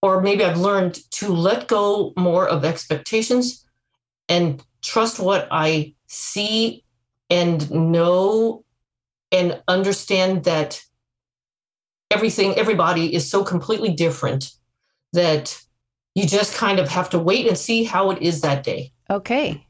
or 0.01 0.21
maybe 0.21 0.43
I've 0.43 0.57
learned 0.57 0.95
to 1.11 1.33
let 1.33 1.67
go 1.67 2.13
more 2.17 2.47
of 2.47 2.63
expectations 2.65 3.65
and 4.27 4.63
trust 4.81 5.19
what 5.19 5.47
I 5.51 5.93
see 6.07 6.83
and 7.29 7.69
know 7.71 8.63
and 9.31 9.61
understand 9.67 10.45
that 10.45 10.81
everything, 12.11 12.55
everybody 12.55 13.13
is 13.13 13.29
so 13.29 13.43
completely 13.43 13.93
different 13.93 14.51
that 15.13 15.59
you 16.15 16.25
just 16.25 16.55
kind 16.55 16.79
of 16.79 16.89
have 16.89 17.09
to 17.11 17.19
wait 17.19 17.47
and 17.47 17.57
see 17.57 17.83
how 17.83 18.11
it 18.11 18.21
is 18.21 18.41
that 18.41 18.63
day. 18.63 18.91
Okay. 19.09 19.65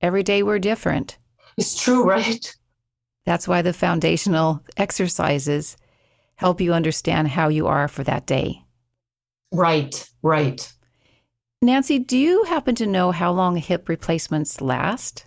Every 0.00 0.22
day 0.22 0.42
we're 0.42 0.58
different. 0.58 1.18
It's 1.56 1.80
true, 1.80 2.04
right? 2.04 2.54
That's 3.24 3.48
why 3.48 3.62
the 3.62 3.72
foundational 3.72 4.62
exercises 4.76 5.76
help 6.36 6.60
you 6.60 6.72
understand 6.72 7.28
how 7.28 7.48
you 7.48 7.66
are 7.66 7.88
for 7.88 8.04
that 8.04 8.26
day. 8.26 8.62
Right, 9.52 10.08
right. 10.22 10.72
Nancy, 11.62 11.98
do 11.98 12.18
you 12.18 12.44
happen 12.44 12.74
to 12.76 12.86
know 12.86 13.10
how 13.10 13.32
long 13.32 13.56
hip 13.56 13.88
replacements 13.88 14.60
last? 14.60 15.26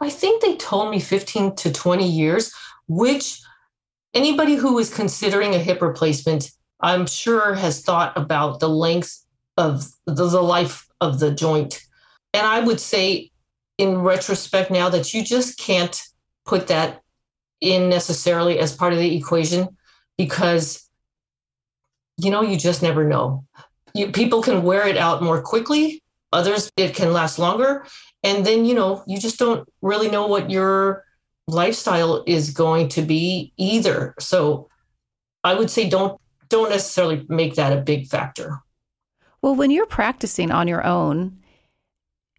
I 0.00 0.10
think 0.10 0.42
they 0.42 0.56
told 0.56 0.90
me 0.90 1.00
15 1.00 1.56
to 1.56 1.72
20 1.72 2.08
years, 2.08 2.52
which 2.86 3.40
anybody 4.14 4.54
who 4.54 4.78
is 4.78 4.94
considering 4.94 5.54
a 5.54 5.58
hip 5.58 5.82
replacement, 5.82 6.50
I'm 6.80 7.06
sure 7.06 7.54
has 7.54 7.82
thought 7.82 8.16
about 8.16 8.60
the 8.60 8.68
length 8.68 9.24
of 9.56 9.86
the, 10.06 10.26
the 10.26 10.42
life 10.42 10.86
of 11.00 11.18
the 11.18 11.32
joint. 11.32 11.82
And 12.32 12.46
I 12.46 12.60
would 12.60 12.80
say, 12.80 13.30
in 13.78 13.98
retrospect, 13.98 14.70
now 14.70 14.88
that 14.88 15.12
you 15.12 15.24
just 15.24 15.58
can't 15.58 16.00
put 16.44 16.68
that 16.68 17.02
in 17.60 17.88
necessarily 17.88 18.58
as 18.58 18.76
part 18.76 18.92
of 18.92 18.98
the 18.98 19.16
equation 19.16 19.68
because 20.16 20.87
you 22.18 22.30
know, 22.30 22.42
you 22.42 22.56
just 22.56 22.82
never 22.82 23.04
know. 23.04 23.44
You, 23.94 24.10
people 24.12 24.42
can 24.42 24.62
wear 24.62 24.86
it 24.86 24.96
out 24.96 25.22
more 25.22 25.40
quickly, 25.40 26.02
others, 26.32 26.70
it 26.76 26.94
can 26.94 27.12
last 27.12 27.38
longer. 27.38 27.86
And 28.22 28.44
then, 28.44 28.64
you 28.64 28.74
know, 28.74 29.02
you 29.06 29.18
just 29.18 29.38
don't 29.38 29.66
really 29.80 30.10
know 30.10 30.26
what 30.26 30.50
your 30.50 31.04
lifestyle 31.46 32.22
is 32.26 32.50
going 32.50 32.88
to 32.88 33.02
be 33.02 33.52
either. 33.56 34.14
So 34.18 34.68
I 35.44 35.54
would 35.54 35.70
say 35.70 35.88
don't 35.88 36.20
don't 36.48 36.70
necessarily 36.70 37.26
make 37.28 37.54
that 37.54 37.76
a 37.76 37.80
big 37.80 38.06
factor. 38.06 38.58
Well, 39.42 39.54
when 39.54 39.70
you're 39.70 39.86
practicing 39.86 40.50
on 40.50 40.66
your 40.66 40.84
own 40.84 41.38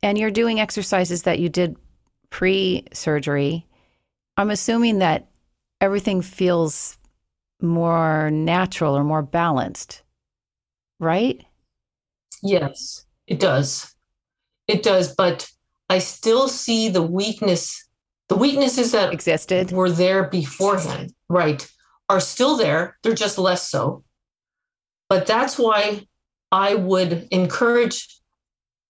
and 0.01 0.17
you're 0.17 0.31
doing 0.31 0.59
exercises 0.59 1.23
that 1.23 1.39
you 1.39 1.47
did 1.47 1.77
pre-surgery, 2.29 3.67
I'm 4.35 4.49
assuming 4.49 4.99
that 4.99 5.27
everything 5.79 6.21
feels 6.21 6.97
more 7.61 8.31
natural 8.31 8.95
or 8.97 9.03
more 9.03 9.21
balanced, 9.21 10.03
right? 10.99 11.43
Yes, 12.41 13.05
it 13.27 13.39
does. 13.39 13.93
It 14.67 14.83
does, 14.83 15.15
but 15.15 15.49
I 15.89 15.99
still 15.99 16.47
see 16.47 16.89
the 16.89 17.01
weakness. 17.01 17.87
The 18.27 18.35
weaknesses 18.35 18.91
that 18.91 19.11
existed 19.11 19.71
were 19.71 19.89
there 19.89 20.29
beforehand, 20.29 21.13
right, 21.27 21.67
are 22.07 22.19
still 22.19 22.55
there. 22.55 22.97
They're 23.01 23.15
just 23.15 23.37
less 23.37 23.69
so. 23.69 24.03
But 25.09 25.25
that's 25.25 25.57
why 25.57 26.05
I 26.51 26.75
would 26.75 27.27
encourage 27.31 28.07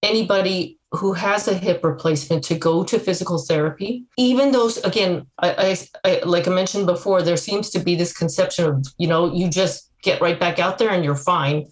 anybody 0.03 0.78
who 0.91 1.13
has 1.13 1.47
a 1.47 1.53
hip 1.53 1.83
replacement 1.83 2.43
to 2.43 2.57
go 2.57 2.83
to 2.83 2.99
physical 2.99 3.37
therapy. 3.37 4.05
Even 4.17 4.51
those 4.51 4.77
again 4.79 5.27
I, 5.37 5.77
I, 6.03 6.09
I, 6.09 6.21
like 6.25 6.47
i 6.47 6.51
mentioned 6.51 6.87
before 6.87 7.21
there 7.21 7.37
seems 7.37 7.69
to 7.71 7.79
be 7.79 7.95
this 7.95 8.17
conception 8.17 8.65
of 8.65 8.85
you 8.97 9.07
know 9.07 9.31
you 9.33 9.49
just 9.49 9.91
get 10.01 10.21
right 10.21 10.39
back 10.39 10.59
out 10.59 10.77
there 10.77 10.89
and 10.89 11.03
you're 11.03 11.15
fine. 11.15 11.67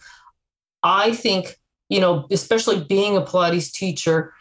I 0.83 1.13
think 1.13 1.55
you 1.89 1.99
know 1.99 2.27
especially 2.31 2.83
being 2.83 3.17
a 3.17 3.21
pilates 3.21 3.71
teacher 3.71 4.33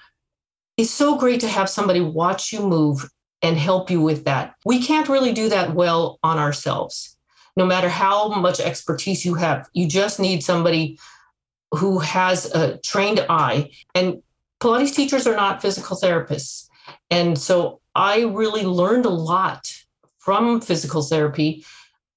it's 0.76 0.90
so 0.90 1.16
great 1.16 1.40
to 1.40 1.48
have 1.48 1.70
somebody 1.70 2.02
watch 2.02 2.52
you 2.52 2.60
move 2.60 3.08
and 3.40 3.56
help 3.56 3.90
you 3.90 4.02
with 4.02 4.24
that. 4.26 4.54
We 4.66 4.82
can't 4.82 5.08
really 5.08 5.32
do 5.32 5.48
that 5.48 5.74
well 5.74 6.18
on 6.22 6.38
ourselves. 6.38 7.16
No 7.56 7.64
matter 7.64 7.88
how 7.88 8.28
much 8.28 8.60
expertise 8.60 9.24
you 9.24 9.34
have 9.34 9.66
you 9.72 9.88
just 9.88 10.20
need 10.20 10.44
somebody 10.44 10.98
who 11.74 11.98
has 11.98 12.46
a 12.54 12.78
trained 12.78 13.24
eye. 13.28 13.70
And 13.94 14.22
Pilates 14.66 14.96
teachers 14.96 15.28
are 15.28 15.36
not 15.36 15.62
physical 15.62 15.96
therapists. 15.96 16.68
And 17.08 17.38
so 17.38 17.80
I 17.94 18.22
really 18.22 18.64
learned 18.64 19.06
a 19.06 19.10
lot 19.10 19.72
from 20.18 20.60
physical 20.60 21.02
therapy 21.02 21.64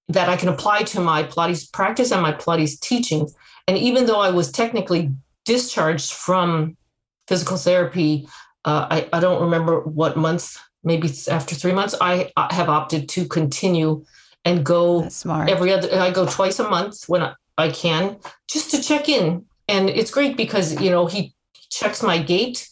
that 0.07 0.29
I 0.29 0.35
can 0.35 0.49
apply 0.49 0.81
to 0.83 0.99
my 0.99 1.21
Pilates 1.21 1.71
practice 1.71 2.11
and 2.11 2.23
my 2.23 2.31
Pilates 2.31 2.79
teaching. 2.79 3.29
And 3.67 3.77
even 3.77 4.07
though 4.07 4.19
I 4.19 4.31
was 4.31 4.51
technically 4.51 5.11
discharged 5.45 6.11
from 6.11 6.75
physical 7.27 7.57
therapy, 7.57 8.27
uh, 8.65 8.87
I, 8.89 9.09
I 9.13 9.19
don't 9.19 9.43
remember 9.43 9.81
what 9.81 10.17
month, 10.17 10.57
maybe 10.83 11.13
after 11.29 11.53
three 11.53 11.73
months, 11.73 11.93
I, 12.01 12.31
have 12.35 12.67
opted 12.67 13.09
to 13.09 13.27
continue 13.27 14.03
and 14.43 14.65
go 14.65 15.07
every 15.27 15.71
other, 15.71 15.93
I 15.99 16.09
go 16.09 16.25
twice 16.25 16.57
a 16.57 16.67
month 16.67 17.03
when 17.07 17.29
I 17.59 17.69
can 17.69 18.17
just 18.47 18.71
to 18.71 18.81
check 18.81 19.07
in. 19.07 19.45
And 19.67 19.87
it's 19.87 20.09
great 20.09 20.35
because, 20.35 20.81
you 20.81 20.89
know, 20.89 21.05
he 21.05 21.35
checks 21.69 22.03
my 22.03 22.17
gait 22.17 22.69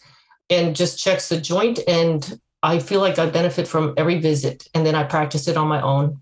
and 0.50 0.76
just 0.76 1.00
checks 1.00 1.30
the 1.30 1.40
joint. 1.40 1.80
And 1.88 2.40
I 2.64 2.80
feel 2.80 3.02
like 3.02 3.20
I 3.20 3.30
benefit 3.30 3.68
from 3.68 3.94
every 3.98 4.20
visit. 4.20 4.68
And 4.74 4.86
then 4.86 4.96
I 4.96 5.04
practice 5.04 5.48
it 5.48 5.58
on 5.58 5.68
my 5.68 5.82
own. 5.82 6.22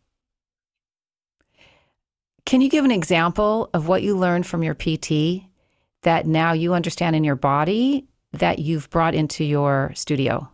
Can 2.45 2.61
you 2.61 2.69
give 2.69 2.85
an 2.85 2.91
example 2.91 3.69
of 3.73 3.87
what 3.87 4.03
you 4.03 4.15
learned 4.15 4.45
from 4.45 4.61
your 4.61 4.75
PT 4.75 5.43
that 6.03 6.27
now 6.27 6.53
you 6.53 6.73
understand 6.73 7.15
in 7.15 7.23
your 7.23 7.35
body 7.35 8.07
that 8.33 8.59
you've 8.59 8.89
brought 8.91 9.15
into 9.15 9.43
your 9.43 9.91
studio? 9.95 10.47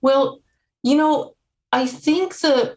Well, 0.00 0.40
you 0.82 0.96
know, 0.96 1.34
I 1.72 1.86
think 1.86 2.38
the 2.38 2.76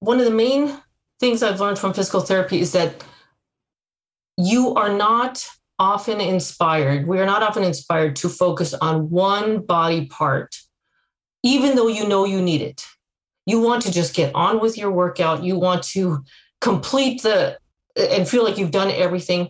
one 0.00 0.18
of 0.18 0.24
the 0.24 0.30
main 0.30 0.76
things 1.20 1.42
I've 1.42 1.60
learned 1.60 1.78
from 1.78 1.92
physical 1.92 2.20
therapy 2.20 2.60
is 2.60 2.72
that 2.72 3.04
you 4.36 4.74
are 4.74 4.92
not 4.92 5.46
often 5.80 6.20
inspired, 6.20 7.08
we 7.08 7.18
are 7.18 7.26
not 7.26 7.42
often 7.42 7.64
inspired 7.64 8.14
to 8.16 8.28
focus 8.28 8.74
on 8.74 9.10
one 9.10 9.64
body 9.64 10.06
part, 10.06 10.54
even 11.42 11.74
though 11.74 11.88
you 11.88 12.06
know 12.06 12.24
you 12.24 12.40
need 12.40 12.60
it. 12.60 12.84
You 13.46 13.60
want 13.60 13.82
to 13.82 13.90
just 13.90 14.14
get 14.14 14.32
on 14.34 14.60
with 14.60 14.78
your 14.78 14.92
workout. 14.92 15.42
You 15.42 15.58
want 15.58 15.82
to 15.84 16.22
complete 16.60 17.22
the 17.22 17.58
and 17.96 18.28
feel 18.28 18.44
like 18.44 18.58
you've 18.58 18.70
done 18.70 18.90
everything. 18.90 19.48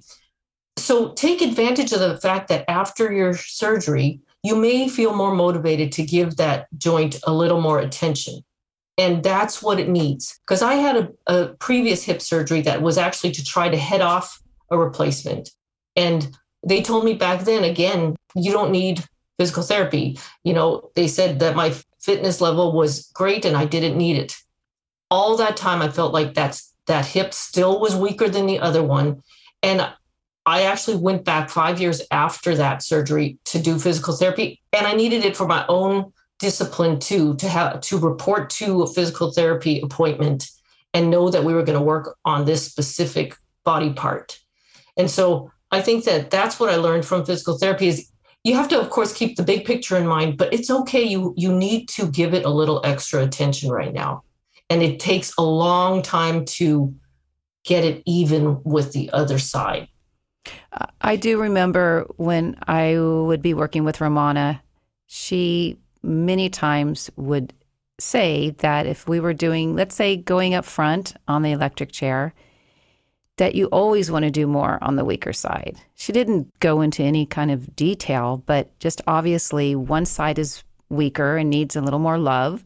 So 0.78 1.12
take 1.12 1.42
advantage 1.42 1.92
of 1.92 2.00
the 2.00 2.18
fact 2.18 2.48
that 2.48 2.64
after 2.70 3.12
your 3.12 3.34
surgery, 3.34 4.20
you 4.42 4.56
may 4.56 4.88
feel 4.88 5.14
more 5.14 5.34
motivated 5.34 5.92
to 5.92 6.02
give 6.02 6.36
that 6.36 6.66
joint 6.78 7.18
a 7.26 7.34
little 7.34 7.60
more 7.60 7.80
attention. 7.80 8.42
And 8.96 9.22
that's 9.22 9.62
what 9.62 9.78
it 9.78 9.88
needs. 9.88 10.38
Because 10.46 10.62
I 10.62 10.74
had 10.74 10.96
a, 10.96 11.08
a, 11.26 11.48
previous 11.54 12.02
hip 12.04 12.22
surgery 12.22 12.60
that 12.62 12.82
was 12.82 12.98
actually 12.98 13.32
to 13.32 13.44
try 13.44 13.68
to 13.68 13.76
head 13.76 14.00
off 14.00 14.40
a 14.70 14.78
replacement. 14.78 15.50
And 16.00 16.34
they 16.66 16.80
told 16.80 17.04
me 17.04 17.12
back 17.12 17.44
then, 17.44 17.62
again, 17.62 18.16
you 18.34 18.52
don't 18.52 18.72
need 18.72 19.04
physical 19.38 19.62
therapy. 19.62 20.18
You 20.44 20.54
know, 20.54 20.90
they 20.94 21.08
said 21.08 21.40
that 21.40 21.54
my 21.54 21.74
fitness 22.00 22.40
level 22.40 22.72
was 22.72 23.10
great 23.12 23.44
and 23.44 23.54
I 23.54 23.66
didn't 23.66 23.98
need 23.98 24.16
it. 24.16 24.34
All 25.10 25.36
that 25.36 25.58
time 25.58 25.82
I 25.82 25.90
felt 25.90 26.14
like 26.14 26.32
that's 26.32 26.72
that 26.86 27.04
hip 27.04 27.34
still 27.34 27.80
was 27.80 27.94
weaker 27.94 28.30
than 28.30 28.46
the 28.46 28.60
other 28.60 28.82
one. 28.82 29.22
And 29.62 29.86
I 30.46 30.62
actually 30.62 30.96
went 30.96 31.24
back 31.24 31.50
five 31.50 31.80
years 31.80 32.00
after 32.10 32.54
that 32.54 32.82
surgery 32.82 33.38
to 33.44 33.60
do 33.60 33.78
physical 33.78 34.16
therapy. 34.16 34.60
And 34.72 34.86
I 34.86 34.94
needed 34.94 35.24
it 35.26 35.36
for 35.36 35.46
my 35.46 35.66
own 35.68 36.12
discipline 36.38 36.98
too, 36.98 37.36
to 37.36 37.48
have 37.48 37.82
to 37.82 37.98
report 37.98 38.48
to 38.50 38.82
a 38.82 38.86
physical 38.86 39.32
therapy 39.32 39.80
appointment 39.80 40.48
and 40.94 41.10
know 41.10 41.28
that 41.28 41.44
we 41.44 41.52
were 41.52 41.62
going 41.62 41.78
to 41.78 41.84
work 41.84 42.16
on 42.24 42.46
this 42.46 42.64
specific 42.64 43.36
body 43.64 43.92
part. 43.92 44.40
And 44.96 45.10
so 45.10 45.52
I 45.70 45.80
think 45.80 46.04
that 46.04 46.30
that's 46.30 46.58
what 46.58 46.70
I 46.70 46.76
learned 46.76 47.04
from 47.04 47.24
physical 47.24 47.58
therapy 47.58 47.88
is 47.88 48.10
you 48.44 48.54
have 48.54 48.68
to 48.68 48.80
of 48.80 48.90
course 48.90 49.12
keep 49.12 49.36
the 49.36 49.42
big 49.42 49.64
picture 49.64 49.96
in 49.96 50.06
mind, 50.06 50.36
but 50.36 50.52
it's 50.52 50.70
okay 50.70 51.02
you 51.02 51.34
you 51.36 51.52
need 51.52 51.88
to 51.90 52.10
give 52.10 52.34
it 52.34 52.44
a 52.44 52.50
little 52.50 52.80
extra 52.84 53.22
attention 53.22 53.70
right 53.70 53.92
now. 53.92 54.24
And 54.68 54.82
it 54.82 55.00
takes 55.00 55.32
a 55.36 55.42
long 55.42 56.02
time 56.02 56.44
to 56.56 56.94
get 57.64 57.84
it 57.84 58.02
even 58.06 58.60
with 58.64 58.92
the 58.92 59.10
other 59.12 59.38
side. 59.38 59.88
I 61.00 61.16
do 61.16 61.40
remember 61.40 62.06
when 62.16 62.56
I 62.66 62.98
would 62.98 63.42
be 63.42 63.54
working 63.54 63.84
with 63.84 64.00
Romana, 64.00 64.62
she 65.06 65.78
many 66.02 66.48
times 66.48 67.10
would 67.16 67.52
say 67.98 68.50
that 68.58 68.86
if 68.86 69.06
we 69.08 69.20
were 69.20 69.34
doing, 69.34 69.74
let's 69.76 69.94
say, 69.94 70.16
going 70.16 70.54
up 70.54 70.64
front 70.64 71.14
on 71.28 71.42
the 71.42 71.52
electric 71.52 71.92
chair, 71.92 72.32
that 73.40 73.54
you 73.54 73.66
always 73.68 74.10
want 74.10 74.26
to 74.26 74.30
do 74.30 74.46
more 74.46 74.78
on 74.82 74.96
the 74.96 75.04
weaker 75.04 75.32
side. 75.32 75.80
She 75.94 76.12
didn't 76.12 76.52
go 76.60 76.82
into 76.82 77.02
any 77.02 77.24
kind 77.24 77.50
of 77.50 77.74
detail, 77.74 78.42
but 78.44 78.78
just 78.80 79.00
obviously 79.06 79.74
one 79.74 80.04
side 80.04 80.38
is 80.38 80.62
weaker 80.90 81.38
and 81.38 81.48
needs 81.48 81.74
a 81.74 81.80
little 81.80 81.98
more 81.98 82.18
love, 82.18 82.62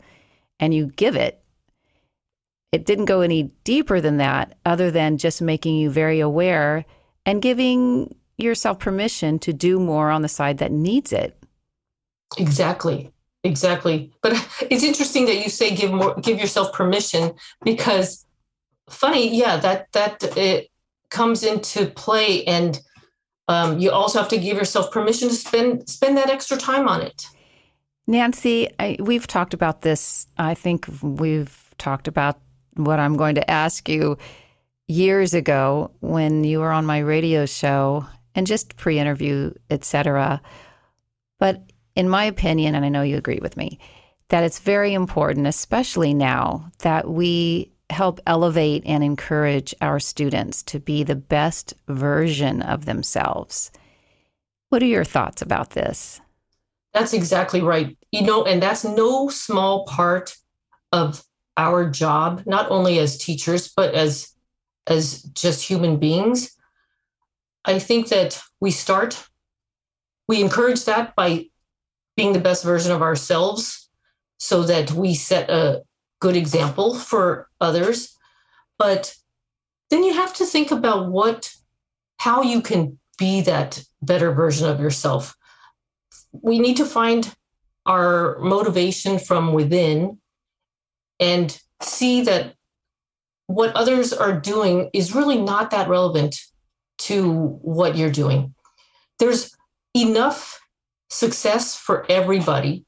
and 0.59 0.75
you 0.75 0.87
give 0.87 1.15
it. 1.15 1.41
It 2.73 2.87
didn't 2.87 3.05
go 3.05 3.21
any 3.21 3.53
deeper 3.63 4.01
than 4.01 4.17
that, 4.17 4.59
other 4.67 4.91
than 4.91 5.17
just 5.17 5.41
making 5.41 5.77
you 5.77 5.91
very 5.91 6.19
aware 6.19 6.85
and 7.25 7.41
giving 7.41 8.13
yourself 8.37 8.81
permission 8.81 9.39
to 9.39 9.53
do 9.53 9.79
more 9.79 10.11
on 10.11 10.23
the 10.23 10.29
side 10.29 10.59
that 10.59 10.73
needs 10.73 11.13
it. 11.13 11.39
Exactly. 12.37 13.13
Exactly. 13.45 14.11
But 14.23 14.33
it's 14.71 14.83
interesting 14.83 15.27
that 15.27 15.37
you 15.37 15.49
say 15.51 15.77
give 15.77 15.93
more 15.93 16.17
give 16.21 16.41
yourself 16.41 16.73
permission 16.73 17.35
because 17.63 18.24
funny, 18.89 19.37
yeah, 19.37 19.57
that 19.59 19.93
that 19.93 20.23
it 20.37 20.69
comes 21.11 21.45
into 21.45 21.87
play 21.87 22.45
and 22.45 22.81
um, 23.49 23.79
you 23.79 23.91
also 23.91 24.19
have 24.19 24.29
to 24.29 24.39
give 24.39 24.57
yourself 24.57 24.91
permission 24.91 25.29
to 25.29 25.35
spend 25.35 25.89
spend 25.89 26.17
that 26.17 26.31
extra 26.31 26.57
time 26.57 26.89
on 26.89 27.03
it. 27.03 27.27
Nancy, 28.07 28.69
I, 28.79 28.97
we've 29.01 29.27
talked 29.27 29.55
about 29.55 29.83
this. 29.83 30.27
I 30.37 30.55
think 30.55 30.87
we've 31.03 31.75
talked 31.79 32.09
about 32.09 32.39
what 32.75 32.99
I'm 32.99 33.17
going 33.17 33.35
to 33.37 33.51
ask 33.51 33.89
you 33.89 34.19
years 34.89 35.33
ago 35.33 35.91
when 36.01 36.45
you 36.45 36.61
were 36.61 36.73
on 36.73 36.85
my 36.85 36.99
radio 36.99 37.47
show 37.47 38.07
and 38.35 38.47
just 38.47 38.77
pre-interview, 38.77 39.53
etc. 39.71 40.43
But 41.39 41.63
in 41.97 42.09
my 42.09 42.25
opinion, 42.25 42.75
and 42.75 42.85
I 42.85 42.89
know 42.89 43.03
you 43.03 43.17
agree 43.17 43.39
with 43.41 43.57
me, 43.57 43.79
that 44.29 44.45
it's 44.45 44.59
very 44.59 44.93
important, 44.93 45.47
especially 45.47 46.13
now, 46.13 46.71
that 46.81 47.09
we 47.09 47.71
help 47.91 48.21
elevate 48.27 48.83
and 48.87 49.05
encourage 49.05 49.75
our 49.81 50.01
students 50.01 50.63
to 50.65 50.81
be 50.81 51.03
the 51.03 51.15
best 51.15 51.75
version 51.89 52.63
of 52.63 52.87
themselves. 52.87 53.71
What 54.71 54.83
are 54.83 54.87
your 54.87 55.05
thoughts 55.05 55.43
about 55.43 55.71
this? 55.71 56.21
That's 56.93 57.13
exactly 57.13 57.61
right. 57.61 57.97
You 58.11 58.23
know, 58.23 58.45
and 58.45 58.63
that's 58.63 58.85
no 58.85 59.29
small 59.29 59.85
part 59.87 60.35
of 60.93 61.23
our 61.57 61.89
job, 61.89 62.43
not 62.47 62.71
only 62.71 62.99
as 62.99 63.19
teachers, 63.19 63.73
but 63.77 63.95
as 63.95 64.31
as 64.87 65.23
just 65.23 65.67
human 65.67 65.97
beings. 65.97 66.55
I 67.65 67.79
think 67.79 68.09
that 68.09 68.41
we 68.61 68.71
start, 68.71 69.27
we 70.29 70.43
encourage 70.43 70.85
that 70.85 71.17
by 71.17 71.47
being 72.17 72.33
the 72.33 72.41
best 72.41 72.65
version 72.65 72.93
of 72.93 73.01
ourselves 73.01 73.89
so 74.39 74.63
that 74.65 74.93
we 74.93 75.15
set 75.15 75.49
a 75.49 75.83
good 76.25 76.37
example 76.37 76.95
for 76.95 77.51
others. 77.61 78.17
But 78.79 79.15
then 79.91 80.03
you 80.03 80.15
have 80.15 80.33
to 80.37 80.47
think 80.47 80.71
about 80.71 81.13
what, 81.13 81.53
how 82.17 82.41
you 82.41 82.63
can 82.63 82.99
be 83.19 83.43
that 83.43 83.85
better 84.01 84.33
version 84.33 84.67
of 84.67 84.81
yourself. 84.81 85.37
We 86.33 86.59
need 86.59 86.79
to 86.79 86.87
find 86.87 87.31
our 87.85 88.39
motivation 88.39 89.19
from 89.19 89.53
within 89.53 90.19
and 91.21 91.61
see 91.83 92.23
that 92.23 92.55
what 93.47 93.77
others 93.77 94.15
are 94.15 94.41
doing 94.41 94.89
is 94.95 95.15
really 95.15 95.39
not 95.39 95.73
that 95.73 95.91
relevant 95.91 96.41
to 96.97 97.59
what 97.61 97.99
you're 97.99 98.19
doing. 98.23 98.55
There's 99.19 99.55
enough 99.95 100.59
success 101.11 101.77
for 101.77 102.11
everybody 102.11 102.87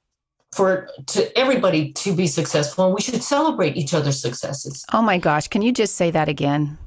for 0.56 0.88
to 1.06 1.38
everybody 1.38 1.92
to 1.92 2.14
be 2.14 2.26
successful 2.26 2.86
and 2.86 2.94
we 2.94 3.02
should 3.02 3.22
celebrate 3.22 3.76
each 3.76 3.92
other's 3.94 4.20
successes. 4.20 4.84
Oh 4.92 5.02
my 5.02 5.18
gosh 5.18 5.48
can 5.48 5.62
you 5.62 5.72
just 5.72 5.96
say 5.96 6.10
that 6.10 6.28
again? 6.28 6.78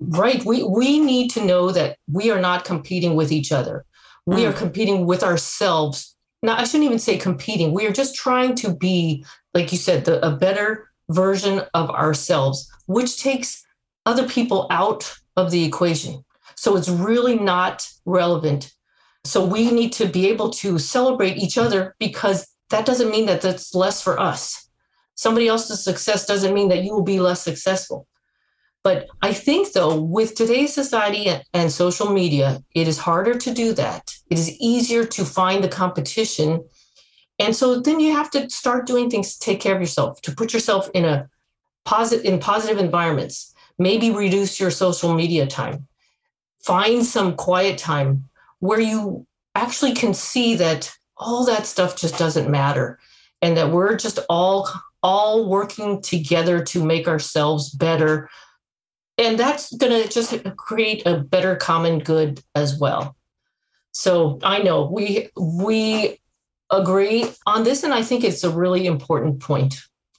Right 0.00 0.44
we 0.44 0.62
we 0.62 1.00
need 1.00 1.30
to 1.32 1.44
know 1.44 1.70
that 1.72 1.98
we 2.10 2.30
are 2.30 2.40
not 2.40 2.64
competing 2.64 3.14
with 3.16 3.32
each 3.32 3.52
other. 3.52 3.84
We 4.26 4.42
mm. 4.42 4.50
are 4.50 4.52
competing 4.52 5.06
with 5.06 5.22
ourselves. 5.22 6.14
Now 6.42 6.56
i 6.56 6.64
shouldn't 6.64 6.84
even 6.84 6.98
say 6.98 7.16
competing. 7.18 7.72
We 7.72 7.86
are 7.86 7.92
just 7.92 8.14
trying 8.14 8.54
to 8.56 8.74
be 8.74 9.24
like 9.54 9.72
you 9.72 9.78
said 9.78 10.04
the, 10.04 10.24
a 10.26 10.36
better 10.36 10.90
version 11.10 11.62
of 11.74 11.90
ourselves 11.90 12.70
which 12.86 13.20
takes 13.20 13.64
other 14.06 14.28
people 14.28 14.66
out 14.70 15.12
of 15.36 15.50
the 15.50 15.64
equation. 15.64 16.24
So 16.54 16.76
it's 16.76 16.88
really 16.88 17.38
not 17.38 17.86
relevant. 18.04 18.72
So 19.24 19.44
we 19.44 19.70
need 19.70 19.92
to 19.94 20.06
be 20.06 20.28
able 20.28 20.50
to 20.50 20.78
celebrate 20.78 21.38
each 21.38 21.56
other 21.58 21.96
because 21.98 22.53
that 22.74 22.86
doesn't 22.86 23.12
mean 23.12 23.26
that 23.26 23.40
that's 23.40 23.72
less 23.72 24.02
for 24.02 24.18
us. 24.18 24.68
Somebody 25.14 25.46
else's 25.46 25.84
success 25.84 26.26
doesn't 26.26 26.52
mean 26.52 26.68
that 26.70 26.82
you 26.82 26.92
will 26.92 27.04
be 27.04 27.20
less 27.20 27.40
successful. 27.40 28.08
But 28.82 29.06
I 29.22 29.32
think, 29.32 29.72
though, 29.72 30.00
with 30.00 30.34
today's 30.34 30.74
society 30.74 31.28
and 31.54 31.70
social 31.70 32.12
media, 32.12 32.64
it 32.74 32.88
is 32.88 32.98
harder 32.98 33.38
to 33.38 33.54
do 33.54 33.74
that. 33.74 34.12
It 34.28 34.40
is 34.40 34.58
easier 34.58 35.04
to 35.06 35.24
find 35.24 35.62
the 35.62 35.68
competition. 35.68 36.64
And 37.38 37.54
so 37.54 37.80
then 37.80 38.00
you 38.00 38.12
have 38.12 38.30
to 38.32 38.50
start 38.50 38.86
doing 38.86 39.08
things 39.08 39.34
to 39.34 39.40
take 39.40 39.60
care 39.60 39.76
of 39.76 39.80
yourself, 39.80 40.20
to 40.22 40.34
put 40.34 40.52
yourself 40.52 40.90
in 40.94 41.04
a 41.04 41.30
positive 41.84 42.24
in 42.24 42.40
positive 42.40 42.78
environments. 42.78 43.54
Maybe 43.78 44.10
reduce 44.10 44.58
your 44.58 44.72
social 44.72 45.14
media 45.14 45.46
time. 45.46 45.86
Find 46.58 47.06
some 47.06 47.36
quiet 47.36 47.78
time 47.78 48.28
where 48.58 48.80
you 48.80 49.26
actually 49.54 49.92
can 49.92 50.12
see 50.12 50.56
that 50.56 50.92
all 51.16 51.44
that 51.46 51.66
stuff 51.66 51.96
just 51.96 52.18
doesn't 52.18 52.50
matter. 52.50 52.98
And 53.42 53.56
that 53.56 53.70
we're 53.70 53.96
just 53.96 54.18
all 54.28 54.68
all 55.02 55.46
working 55.48 56.00
together 56.00 56.64
to 56.64 56.82
make 56.82 57.06
ourselves 57.06 57.70
better. 57.70 58.30
And 59.18 59.38
that's 59.38 59.72
going 59.76 60.02
to 60.02 60.08
just 60.08 60.34
create 60.56 61.06
a 61.06 61.18
better 61.18 61.56
common 61.56 61.98
good 61.98 62.42
as 62.54 62.78
well. 62.78 63.16
So 63.92 64.38
i 64.42 64.62
know 64.62 64.86
we 64.86 65.28
we 65.36 66.18
agree 66.70 67.26
on 67.46 67.62
this 67.62 67.84
and 67.84 67.92
i 67.92 68.02
think 68.02 68.24
it's 68.24 68.42
a 68.42 68.50
really 68.50 68.86
important 68.86 69.40
point. 69.40 69.76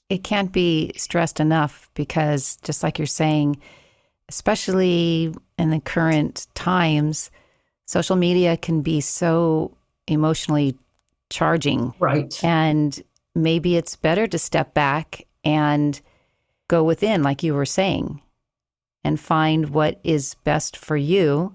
It 0.10 0.24
can't 0.24 0.52
be 0.52 0.92
stressed 0.96 1.40
enough 1.40 1.90
because 1.96 2.58
just 2.64 2.84
like 2.84 3.00
you're 3.00 3.08
saying 3.08 3.60
especially 4.30 5.34
in 5.58 5.70
the 5.72 5.80
current 5.80 6.48
times 6.56 7.32
social 7.86 8.16
media 8.16 8.56
can 8.56 8.82
be 8.82 9.02
so 9.02 9.76
emotionally 10.08 10.78
charging. 11.30 11.94
Right. 12.00 12.44
And 12.44 13.02
maybe 13.34 13.76
it's 13.76 13.96
better 13.96 14.28
to 14.28 14.38
step 14.40 14.74
back 14.74 15.26
and 15.44 16.00
go 16.68 16.84
within, 16.84 17.24
like 17.24 17.44
you 17.44 17.54
were 17.54 17.66
saying, 17.66 18.22
and 19.04 19.20
find 19.20 19.70
what 19.70 20.00
is 20.04 20.36
best 20.44 20.78
for 20.78 20.98
you. 20.98 21.54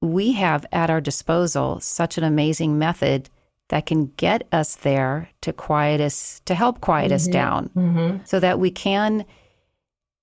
We 0.00 0.32
have 0.32 0.66
at 0.72 0.90
our 0.90 1.00
disposal 1.00 1.78
such 1.80 2.18
an 2.18 2.24
amazing 2.24 2.78
method 2.78 3.30
that 3.68 3.86
can 3.86 4.06
get 4.16 4.46
us 4.52 4.76
there 4.76 5.30
to 5.42 5.52
quiet 5.52 6.00
us, 6.00 6.40
to 6.44 6.54
help 6.54 6.80
quiet 6.80 7.06
mm-hmm. 7.06 7.14
us 7.14 7.26
down, 7.28 7.70
mm-hmm. 7.76 8.18
so 8.24 8.40
that 8.40 8.58
we 8.58 8.70
can 8.70 9.24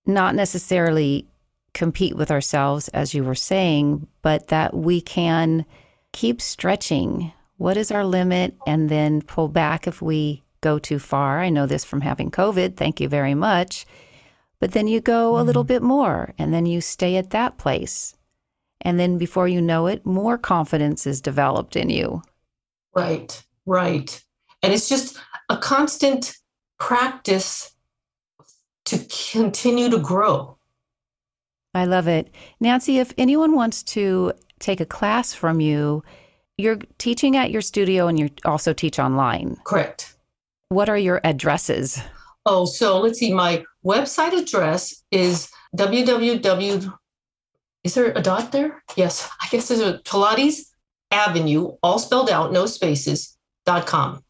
not 0.06 0.36
necessarily 0.36 1.28
compete 1.74 2.16
with 2.16 2.32
ourselves, 2.32 2.90
as 2.90 3.14
you 3.14 3.24
were 3.24 3.36
saying, 3.36 4.08
but 4.22 4.48
that 4.48 4.76
we 4.76 5.00
can 5.00 5.66
keep 6.12 6.42
stretching. 6.42 7.32
What 7.60 7.76
is 7.76 7.92
our 7.92 8.06
limit? 8.06 8.56
And 8.66 8.88
then 8.88 9.22
pull 9.22 9.50
back 9.50 9.86
if 9.86 10.02
we 10.02 10.44
go 10.62 10.80
too 10.80 10.98
far. 10.98 11.42
I 11.42 11.50
know 11.50 11.66
this 11.66 11.84
from 11.84 12.00
having 12.00 12.32
COVID. 12.32 12.78
Thank 12.78 13.02
you 13.02 13.10
very 13.10 13.36
much. 13.36 13.86
But 14.62 14.72
then 14.72 14.88
you 14.88 15.02
go 15.02 15.38
a 15.38 15.44
little 15.44 15.64
mm-hmm. 15.64 15.74
bit 15.74 15.82
more 15.82 16.34
and 16.38 16.54
then 16.54 16.66
you 16.66 16.80
stay 16.80 17.18
at 17.18 17.32
that 17.32 17.58
place. 17.58 18.16
And 18.80 18.98
then 18.98 19.18
before 19.18 19.50
you 19.50 19.62
know 19.62 19.88
it, 19.88 20.06
more 20.06 20.38
confidence 20.38 21.06
is 21.06 21.20
developed 21.20 21.76
in 21.76 21.90
you. 21.90 22.22
Right. 22.96 23.44
Right. 23.66 24.24
And 24.64 24.72
it's 24.72 24.88
just 24.88 25.18
a 25.50 25.58
constant 25.58 26.38
practice 26.80 27.76
to 28.86 29.06
continue 29.34 29.90
to 29.90 30.00
grow. 30.00 30.58
I 31.74 31.84
love 31.84 32.08
it. 32.08 32.34
Nancy, 32.62 33.00
if 33.00 33.14
anyone 33.18 33.54
wants 33.54 33.84
to 33.84 34.32
take 34.60 34.80
a 34.80 34.86
class 34.86 35.34
from 35.34 35.60
you, 35.60 36.04
you're 36.60 36.80
teaching 36.98 37.38
at 37.38 37.52
your 37.52 37.62
studio 37.62 38.08
and 38.08 38.20
you 38.20 38.30
also 38.46 38.74
teach 38.74 39.00
online. 39.00 39.58
Correct. 39.64 40.16
What 40.68 40.90
are 40.90 40.98
your 40.98 41.22
addresses? 41.24 42.00
Oh, 42.46 42.66
so 42.66 43.00
let's 43.00 43.20
see. 43.20 43.34
My 43.34 43.64
website 43.86 44.34
address 44.34 45.04
is 45.12 45.50
www. 45.76 46.94
Is 47.84 47.94
there 47.94 48.12
a 48.12 48.22
dot 48.22 48.52
there? 48.52 48.84
Yes, 48.96 49.30
I 49.42 49.48
guess 49.50 49.70
there's 49.70 49.80
a 49.80 50.00
Pilates 50.00 50.66
Avenue, 51.12 51.72
all 51.82 51.98
spelled 51.98 52.30
out, 52.30 52.52
no 52.52 52.66
spaces, 52.66 53.38
dot 53.66 53.88
com. 53.88 54.24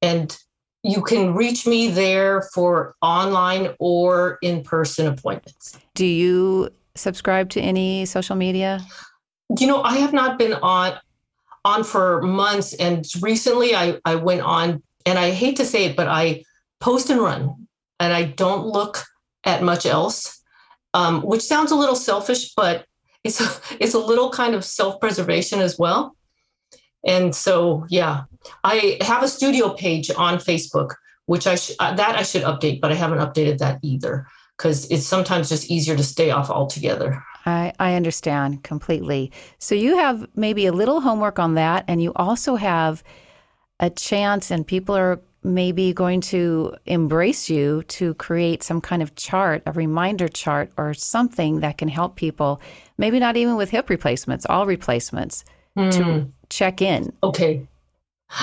And 0.00 0.36
you 0.82 1.02
can 1.02 1.34
reach 1.34 1.66
me 1.66 1.88
there 1.88 2.48
for 2.54 2.94
online 3.02 3.74
or 3.78 4.38
in 4.42 4.62
person 4.62 5.06
appointments. 5.06 5.78
Do 5.94 6.06
you 6.06 6.70
subscribe 6.94 7.50
to 7.50 7.60
any 7.60 8.06
social 8.06 8.34
media? 8.34 8.80
You 9.58 9.66
know, 9.66 9.82
I 9.82 9.96
have 9.98 10.12
not 10.12 10.38
been 10.38 10.54
on 10.54 10.98
on 11.64 11.84
for 11.84 12.22
months 12.22 12.74
and 12.74 13.04
recently 13.20 13.74
I 13.74 13.98
I 14.04 14.14
went 14.16 14.42
on 14.42 14.82
and 15.06 15.18
I 15.18 15.30
hate 15.30 15.56
to 15.56 15.64
say 15.64 15.84
it 15.84 15.96
but 15.96 16.08
I 16.08 16.44
post 16.80 17.10
and 17.10 17.20
run 17.20 17.68
and 18.00 18.12
I 18.12 18.24
don't 18.24 18.66
look 18.66 19.04
at 19.44 19.62
much 19.62 19.86
else. 19.86 20.36
Um, 20.94 21.20
which 21.20 21.42
sounds 21.42 21.70
a 21.70 21.76
little 21.76 21.94
selfish 21.94 22.54
but 22.54 22.86
it's 23.24 23.40
a, 23.40 23.60
it's 23.80 23.94
a 23.94 23.98
little 23.98 24.30
kind 24.30 24.54
of 24.54 24.64
self-preservation 24.64 25.60
as 25.60 25.78
well. 25.78 26.16
And 27.06 27.34
so, 27.34 27.86
yeah, 27.88 28.24
I 28.64 28.98
have 29.02 29.22
a 29.22 29.28
studio 29.28 29.70
page 29.70 30.10
on 30.10 30.38
Facebook, 30.38 30.94
which 31.26 31.46
I 31.46 31.54
sh- 31.54 31.72
uh, 31.78 31.94
that 31.94 32.16
I 32.16 32.22
should 32.22 32.42
update, 32.42 32.80
but 32.80 32.90
I 32.90 32.94
haven't 32.94 33.18
updated 33.18 33.58
that 33.58 33.78
either 33.82 34.26
because 34.56 34.90
it's 34.90 35.06
sometimes 35.06 35.48
just 35.48 35.70
easier 35.70 35.96
to 35.96 36.02
stay 36.02 36.30
off 36.30 36.50
altogether. 36.50 37.22
I, 37.48 37.72
I 37.78 37.94
understand 37.94 38.62
completely. 38.62 39.32
So 39.58 39.74
you 39.74 39.96
have 39.96 40.28
maybe 40.36 40.66
a 40.66 40.72
little 40.72 41.00
homework 41.00 41.38
on 41.38 41.54
that, 41.54 41.84
and 41.88 42.02
you 42.02 42.12
also 42.16 42.56
have 42.56 43.02
a 43.80 43.88
chance, 43.88 44.50
and 44.50 44.66
people 44.66 44.94
are 44.94 45.20
maybe 45.42 45.94
going 45.94 46.20
to 46.20 46.74
embrace 46.84 47.48
you 47.48 47.82
to 47.84 48.12
create 48.14 48.62
some 48.62 48.80
kind 48.80 49.02
of 49.02 49.14
chart, 49.14 49.62
a 49.64 49.72
reminder 49.72 50.28
chart, 50.28 50.70
or 50.76 50.92
something 50.92 51.60
that 51.60 51.78
can 51.78 51.88
help 51.88 52.16
people, 52.16 52.60
maybe 52.98 53.18
not 53.18 53.36
even 53.36 53.56
with 53.56 53.70
hip 53.70 53.88
replacements, 53.88 54.44
all 54.46 54.66
replacements, 54.66 55.44
mm. 55.76 55.90
to 55.90 56.04
hmm. 56.04 56.28
check 56.50 56.82
in. 56.82 57.12
Okay. 57.22 57.66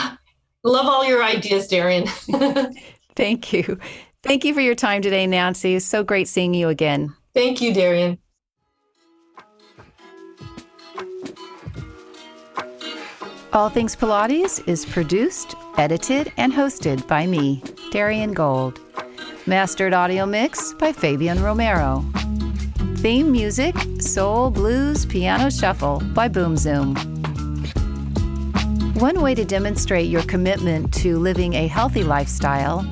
Love 0.64 0.88
all 0.88 1.06
your 1.06 1.24
ideas, 1.24 1.68
Darien. 1.68 2.08
Thank 3.16 3.54
you. 3.54 3.78
Thank 4.24 4.44
you 4.46 4.56
for 4.56 4.62
your 4.62 4.74
time 4.74 5.04
today, 5.04 5.28
Nancy. 5.28 5.76
It's 5.76 5.86
so 5.86 6.04
great 6.04 6.28
seeing 6.28 6.56
you 6.56 6.70
again. 6.70 7.14
Thank 7.36 7.62
you, 7.62 7.72
Darien. 7.72 8.18
All 13.56 13.70
Things 13.70 13.96
Pilates 13.96 14.62
is 14.68 14.86
produced, 14.86 15.56
edited, 15.78 16.30
and 16.36 16.52
hosted 16.52 17.08
by 17.08 17.26
me, 17.26 17.64
Darien 17.90 18.34
Gold. 18.34 18.82
Mastered 19.46 19.94
audio 19.94 20.26
mix 20.26 20.74
by 20.74 20.92
Fabian 20.92 21.42
Romero. 21.42 22.04
Theme 22.98 23.32
music, 23.32 23.74
Soul 24.00 24.50
Blues 24.50 25.06
Piano 25.06 25.50
Shuffle 25.50 26.02
by 26.14 26.28
Boom 26.28 26.58
Zoom. 26.58 26.96
One 28.96 29.22
way 29.22 29.34
to 29.36 29.46
demonstrate 29.46 30.10
your 30.10 30.24
commitment 30.24 30.94
to 30.96 31.18
living 31.18 31.54
a 31.54 31.68
healthy 31.68 32.04
lifestyle 32.04 32.86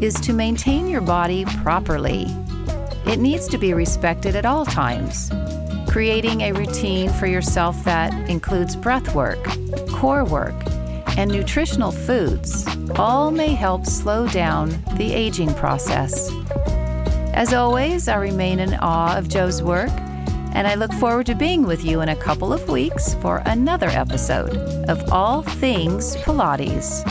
is 0.00 0.14
to 0.20 0.32
maintain 0.32 0.86
your 0.86 1.00
body 1.00 1.44
properly. 1.64 2.26
It 3.08 3.18
needs 3.18 3.48
to 3.48 3.58
be 3.58 3.74
respected 3.74 4.36
at 4.36 4.46
all 4.46 4.64
times. 4.64 5.32
Creating 5.88 6.42
a 6.42 6.52
routine 6.52 7.12
for 7.14 7.26
yourself 7.26 7.82
that 7.82 8.12
includes 8.30 8.76
breath 8.76 9.16
work, 9.16 9.44
core 9.96 10.24
work, 10.24 10.54
and 11.16 11.30
nutritional 11.30 11.90
foods 11.90 12.66
all 12.96 13.30
may 13.30 13.54
help 13.54 13.86
slow 13.86 14.28
down 14.28 14.68
the 14.96 15.10
aging 15.12 15.54
process. 15.54 16.30
As 17.32 17.54
always, 17.54 18.06
I 18.06 18.16
remain 18.16 18.60
in 18.60 18.74
awe 18.74 19.16
of 19.16 19.28
Joe's 19.28 19.62
work 19.62 19.90
and 20.56 20.66
I 20.66 20.74
look 20.74 20.92
forward 20.94 21.26
to 21.26 21.34
being 21.34 21.66
with 21.66 21.84
you 21.84 22.00
in 22.00 22.08
a 22.08 22.16
couple 22.16 22.52
of 22.52 22.68
weeks 22.68 23.14
for 23.16 23.42
another 23.44 23.88
episode 23.88 24.56
of 24.88 25.12
All 25.12 25.42
Things 25.42 26.16
Pilates. 26.16 27.02